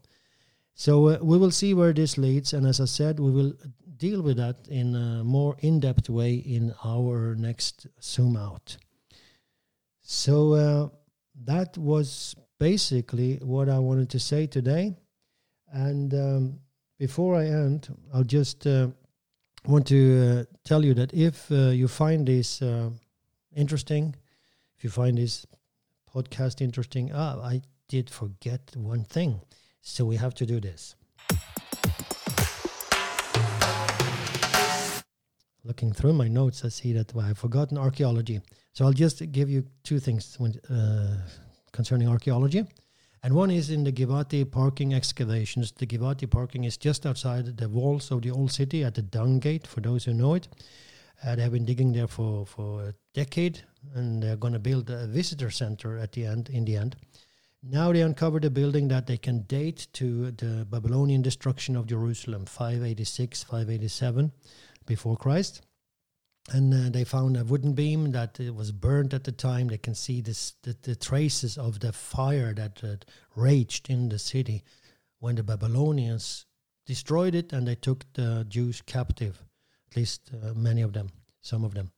So 0.73 1.09
uh, 1.09 1.17
we 1.21 1.37
will 1.37 1.51
see 1.51 1.73
where 1.73 1.93
this 1.93 2.17
leads, 2.17 2.53
and 2.53 2.65
as 2.65 2.79
I 2.79 2.85
said, 2.85 3.19
we 3.19 3.31
will 3.31 3.53
deal 3.97 4.21
with 4.21 4.37
that 4.37 4.55
in 4.69 4.95
a 4.95 5.23
more 5.23 5.57
in-depth 5.59 6.09
way 6.09 6.35
in 6.35 6.73
our 6.85 7.35
next 7.35 7.87
zoom 8.01 8.37
out. 8.37 8.77
So 10.01 10.53
uh, 10.53 10.89
that 11.43 11.77
was 11.77 12.35
basically 12.59 13.39
what 13.41 13.67
I 13.67 13.79
wanted 13.79 14.09
to 14.11 14.19
say 14.19 14.47
today. 14.47 14.95
And 15.71 16.13
um, 16.13 16.59
before 16.97 17.35
I 17.35 17.45
end, 17.45 17.95
I'll 18.13 18.23
just 18.23 18.65
uh, 18.65 18.87
want 19.65 19.85
to 19.87 20.47
uh, 20.49 20.58
tell 20.69 20.85
you 20.85 20.93
that 20.93 21.11
if 21.15 21.51
uh, 21.51 21.71
you 21.81 21.87
find 21.87 22.27
this 22.27 22.61
uh, 22.61 22.91
interesting, 23.55 24.15
if 24.77 24.83
you 24.83 24.91
find 24.91 25.17
this 25.17 25.47
podcast 26.13 26.61
interesting, 26.61 27.11
ah, 27.11 27.41
I 27.41 27.61
did 27.87 28.07
forget 28.07 28.61
one 28.75 29.03
thing. 29.03 29.41
So 29.81 30.05
we 30.05 30.17
have 30.17 30.35
to 30.35 30.45
do 30.45 30.59
this. 30.59 30.95
Looking 35.63 35.91
through 35.91 36.13
my 36.13 36.27
notes, 36.27 36.63
I 36.63 36.69
see 36.69 36.93
that 36.93 37.15
I've 37.15 37.39
forgotten 37.39 37.77
archaeology. 37.77 38.39
So 38.73 38.85
I'll 38.85 38.93
just 38.93 39.31
give 39.31 39.49
you 39.49 39.65
two 39.83 39.99
things 39.99 40.35
when, 40.37 40.53
uh, 40.69 41.17
concerning 41.71 42.07
archaeology. 42.07 42.63
And 43.21 43.33
one 43.33 43.51
is 43.51 43.69
in 43.69 43.83
the 43.83 43.91
Givati 43.91 44.49
parking 44.49 44.93
excavations. 44.93 45.71
The 45.73 45.85
Givati 45.85 46.29
parking 46.29 46.63
is 46.63 46.77
just 46.77 47.05
outside 47.05 47.57
the 47.57 47.67
walls 47.67 48.11
of 48.11 48.21
the 48.21 48.31
old 48.31 48.51
city 48.51 48.83
at 48.83 48.95
the 48.95 49.01
Dung 49.01 49.39
Gate, 49.39 49.67
for 49.67 49.81
those 49.81 50.05
who 50.05 50.13
know 50.13 50.35
it. 50.35 50.47
Uh, 51.25 51.35
they 51.35 51.41
have 51.41 51.51
been 51.51 51.65
digging 51.65 51.91
there 51.91 52.07
for, 52.07 52.45
for 52.45 52.81
a 52.83 52.93
decade, 53.13 53.61
and 53.93 54.23
they're 54.23 54.37
going 54.37 54.53
to 54.53 54.59
build 54.59 54.89
a 54.89 55.05
visitor 55.07 55.49
center 55.49 55.97
at 55.97 56.13
the 56.13 56.25
end. 56.25 56.49
In 56.49 56.63
the 56.63 56.77
end, 56.77 56.95
now 57.61 57.91
they 57.91 58.01
uncovered 58.01 58.45
a 58.45 58.49
building 58.49 58.87
that 58.87 59.07
they 59.07 59.17
can 59.17 59.41
date 59.41 59.87
to 59.93 60.31
the 60.31 60.65
Babylonian 60.69 61.21
destruction 61.21 61.75
of 61.75 61.87
Jerusalem, 61.87 62.45
586, 62.45 63.43
587 63.43 64.31
before 64.85 65.17
Christ. 65.17 65.61
And 66.51 66.73
uh, 66.73 66.89
they 66.89 67.03
found 67.03 67.37
a 67.37 67.43
wooden 67.43 67.73
beam 67.73 68.11
that 68.11 68.39
it 68.39 68.55
was 68.55 68.71
burnt 68.71 69.13
at 69.13 69.23
the 69.23 69.31
time. 69.31 69.67
They 69.67 69.77
can 69.77 69.93
see 69.93 70.21
this, 70.21 70.55
the, 70.63 70.75
the 70.81 70.95
traces 70.95 71.57
of 71.57 71.79
the 71.79 71.93
fire 71.93 72.53
that 72.53 72.83
uh, 72.83 72.95
raged 73.35 73.89
in 73.89 74.09
the 74.09 74.19
city 74.19 74.63
when 75.19 75.35
the 75.35 75.43
Babylonians 75.43 76.45
destroyed 76.85 77.35
it 77.35 77.53
and 77.53 77.67
they 77.67 77.75
took 77.75 78.03
the 78.13 78.45
Jews 78.49 78.81
captive, 78.81 79.43
at 79.91 79.97
least 79.97 80.31
uh, 80.33 80.53
many 80.55 80.81
of 80.81 80.93
them, 80.93 81.09
some 81.41 81.63
of 81.63 81.75
them. 81.75 81.91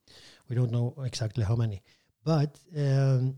We 0.48 0.56
don't 0.56 0.70
know 0.70 0.94
exactly 1.02 1.44
how 1.44 1.56
many. 1.56 1.82
But 2.24 2.58
um, 2.76 3.36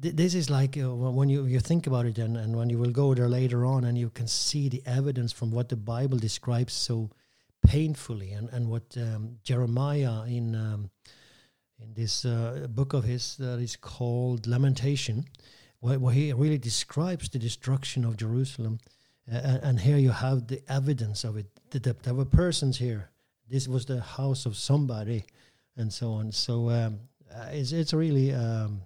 th- 0.00 0.16
this 0.16 0.34
is 0.34 0.48
like 0.48 0.78
uh, 0.78 0.94
when 0.94 1.28
you, 1.28 1.44
you 1.44 1.60
think 1.60 1.86
about 1.86 2.06
it 2.06 2.18
and, 2.18 2.36
and 2.36 2.56
when 2.56 2.70
you 2.70 2.78
will 2.78 2.90
go 2.90 3.12
there 3.14 3.28
later 3.28 3.66
on 3.66 3.84
and 3.84 3.98
you 3.98 4.10
can 4.10 4.26
see 4.26 4.68
the 4.68 4.82
evidence 4.86 5.32
from 5.32 5.50
what 5.50 5.68
the 5.68 5.76
Bible 5.76 6.18
describes 6.18 6.72
so 6.72 7.10
painfully, 7.66 8.32
and 8.32 8.48
and 8.50 8.68
what 8.68 8.96
um, 8.96 9.38
Jeremiah 9.42 10.24
in 10.24 10.54
um, 10.54 10.90
in 11.80 11.94
this 11.94 12.24
uh, 12.24 12.66
book 12.70 12.92
of 12.92 13.04
his 13.04 13.36
that 13.36 13.58
is 13.60 13.76
called 13.76 14.46
Lamentation, 14.46 15.24
where, 15.80 15.98
where, 15.98 16.14
he 16.14 16.32
really 16.32 16.58
describes 16.58 17.28
the 17.28 17.38
destruction 17.38 18.04
of 18.04 18.16
Jerusalem, 18.16 18.78
uh, 19.32 19.58
and 19.62 19.80
here 19.80 19.96
you 19.96 20.10
have 20.10 20.48
the 20.48 20.60
evidence 20.68 21.24
of 21.24 21.36
it. 21.36 21.46
There 21.70 22.14
were 22.14 22.24
persons 22.24 22.78
here. 22.78 23.10
This 23.48 23.68
was 23.68 23.86
the 23.86 24.00
house 24.00 24.46
of 24.46 24.56
somebody, 24.56 25.24
and 25.76 25.92
so 25.92 26.12
on. 26.12 26.32
So 26.32 26.70
um, 26.70 27.00
uh, 27.34 27.48
it's 27.52 27.72
it's 27.72 27.92
really 27.92 28.32
um, 28.32 28.82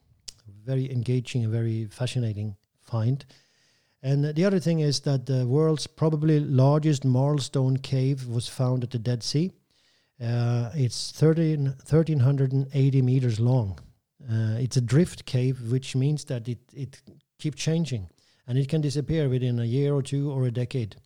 very 0.64 0.90
engaging 0.90 1.44
and 1.44 1.52
very 1.52 1.86
fascinating 1.86 2.56
find. 2.82 3.24
And 4.02 4.34
the 4.34 4.44
other 4.44 4.58
thing 4.58 4.80
is 4.80 5.00
that 5.00 5.26
the 5.26 5.46
world's 5.46 5.86
probably 5.86 6.40
largest 6.40 7.04
marlstone 7.04 7.80
cave 7.82 8.26
was 8.26 8.48
found 8.48 8.82
at 8.82 8.90
the 8.90 8.98
Dead 8.98 9.22
Sea. 9.22 9.52
Uh, 10.20 10.70
it's 10.74 11.12
13, 11.12 11.64
1,380 11.66 13.02
meters 13.02 13.38
long. 13.38 13.78
Uh, 14.28 14.56
it's 14.58 14.76
a 14.76 14.80
drift 14.80 15.24
cave, 15.24 15.70
which 15.70 15.94
means 15.94 16.24
that 16.24 16.48
it, 16.48 16.58
it 16.72 17.00
keeps 17.38 17.62
changing 17.62 18.08
and 18.46 18.58
it 18.58 18.68
can 18.68 18.80
disappear 18.80 19.28
within 19.28 19.58
a 19.58 19.64
year 19.64 19.94
or 19.94 20.02
two 20.02 20.30
or 20.30 20.46
a 20.46 20.50
decade. 20.50 20.96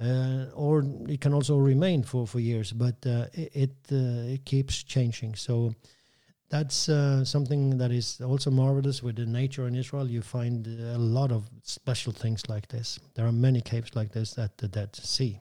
Uh, 0.00 0.46
or 0.54 0.84
it 1.08 1.20
can 1.20 1.32
also 1.32 1.56
remain 1.56 2.02
for, 2.02 2.26
for 2.26 2.38
years, 2.38 2.72
but 2.72 2.94
uh, 3.06 3.26
it 3.32 3.70
uh, 3.90 4.34
it 4.34 4.44
keeps 4.44 4.82
changing. 4.82 5.34
So 5.34 5.72
that's 6.48 6.88
uh, 6.88 7.24
something 7.24 7.78
that 7.78 7.90
is 7.90 8.20
also 8.20 8.50
marvelous 8.50 9.02
with 9.02 9.16
the 9.16 9.26
nature 9.26 9.66
in 9.66 9.74
Israel. 9.74 10.08
You 10.08 10.22
find 10.22 10.66
a 10.66 10.98
lot 10.98 11.32
of 11.32 11.48
special 11.62 12.12
things 12.12 12.48
like 12.48 12.68
this. 12.68 12.98
There 13.14 13.26
are 13.26 13.32
many 13.32 13.60
caves 13.60 13.96
like 13.96 14.12
this 14.12 14.38
at 14.38 14.56
the 14.58 14.68
Dead 14.68 14.94
Sea. 14.94 15.40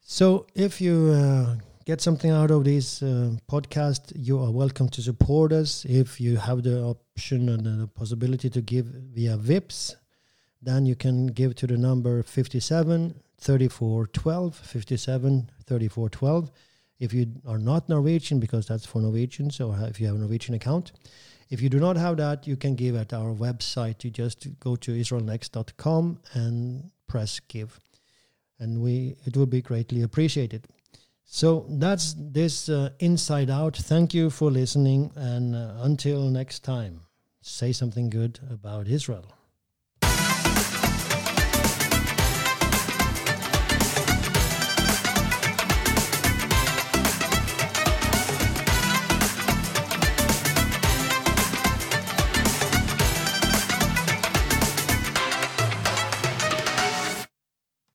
So, 0.00 0.46
if 0.54 0.80
you 0.80 1.10
uh, 1.10 1.56
get 1.84 2.00
something 2.00 2.30
out 2.30 2.50
of 2.50 2.64
this 2.64 3.02
uh, 3.02 3.32
podcast, 3.50 4.12
you 4.14 4.38
are 4.38 4.50
welcome 4.50 4.88
to 4.90 5.02
support 5.02 5.52
us. 5.52 5.84
If 5.84 6.20
you 6.20 6.36
have 6.36 6.62
the 6.62 6.82
option 6.82 7.48
and 7.48 7.64
the 7.66 7.88
possibility 7.88 8.48
to 8.48 8.60
give 8.60 8.86
via 8.86 9.36
Vipps, 9.36 9.96
then 10.62 10.86
you 10.86 10.94
can 10.94 11.26
give 11.26 11.56
to 11.56 11.66
the 11.66 11.76
number 11.76 12.22
57 12.22 13.20
34 13.38 14.06
12 14.08 14.56
57 14.56 15.50
34 15.66 16.08
12 16.08 16.50
if 17.00 17.12
you 17.12 17.26
are 17.46 17.58
not 17.58 17.88
norwegian 17.88 18.40
because 18.40 18.66
that's 18.66 18.86
for 18.86 19.02
norwegians 19.02 19.60
or 19.60 19.76
if 19.82 20.00
you 20.00 20.06
have 20.06 20.16
a 20.16 20.18
norwegian 20.18 20.54
account 20.54 20.92
if 21.50 21.60
you 21.60 21.68
do 21.68 21.78
not 21.78 21.96
have 21.96 22.16
that 22.16 22.46
you 22.46 22.56
can 22.56 22.74
give 22.74 22.96
at 22.96 23.12
our 23.12 23.32
website. 23.32 24.04
You 24.04 24.10
just 24.10 24.46
go 24.60 24.76
to 24.76 24.92
israelnext.com 24.92 26.20
and 26.32 26.90
press 27.06 27.40
give. 27.40 27.78
And 28.58 28.80
we 28.80 29.16
it 29.24 29.36
will 29.36 29.46
be 29.46 29.62
greatly 29.62 30.02
appreciated. 30.02 30.66
So 31.24 31.66
that's 31.68 32.14
this 32.18 32.68
uh, 32.68 32.90
inside 32.98 33.50
out. 33.50 33.76
Thank 33.76 34.14
you 34.14 34.30
for 34.30 34.50
listening 34.50 35.10
and 35.16 35.54
uh, 35.54 35.74
until 35.78 36.22
next 36.22 36.60
time 36.64 37.00
say 37.40 37.72
something 37.72 38.08
good 38.08 38.40
about 38.50 38.88
israel 38.88 39.43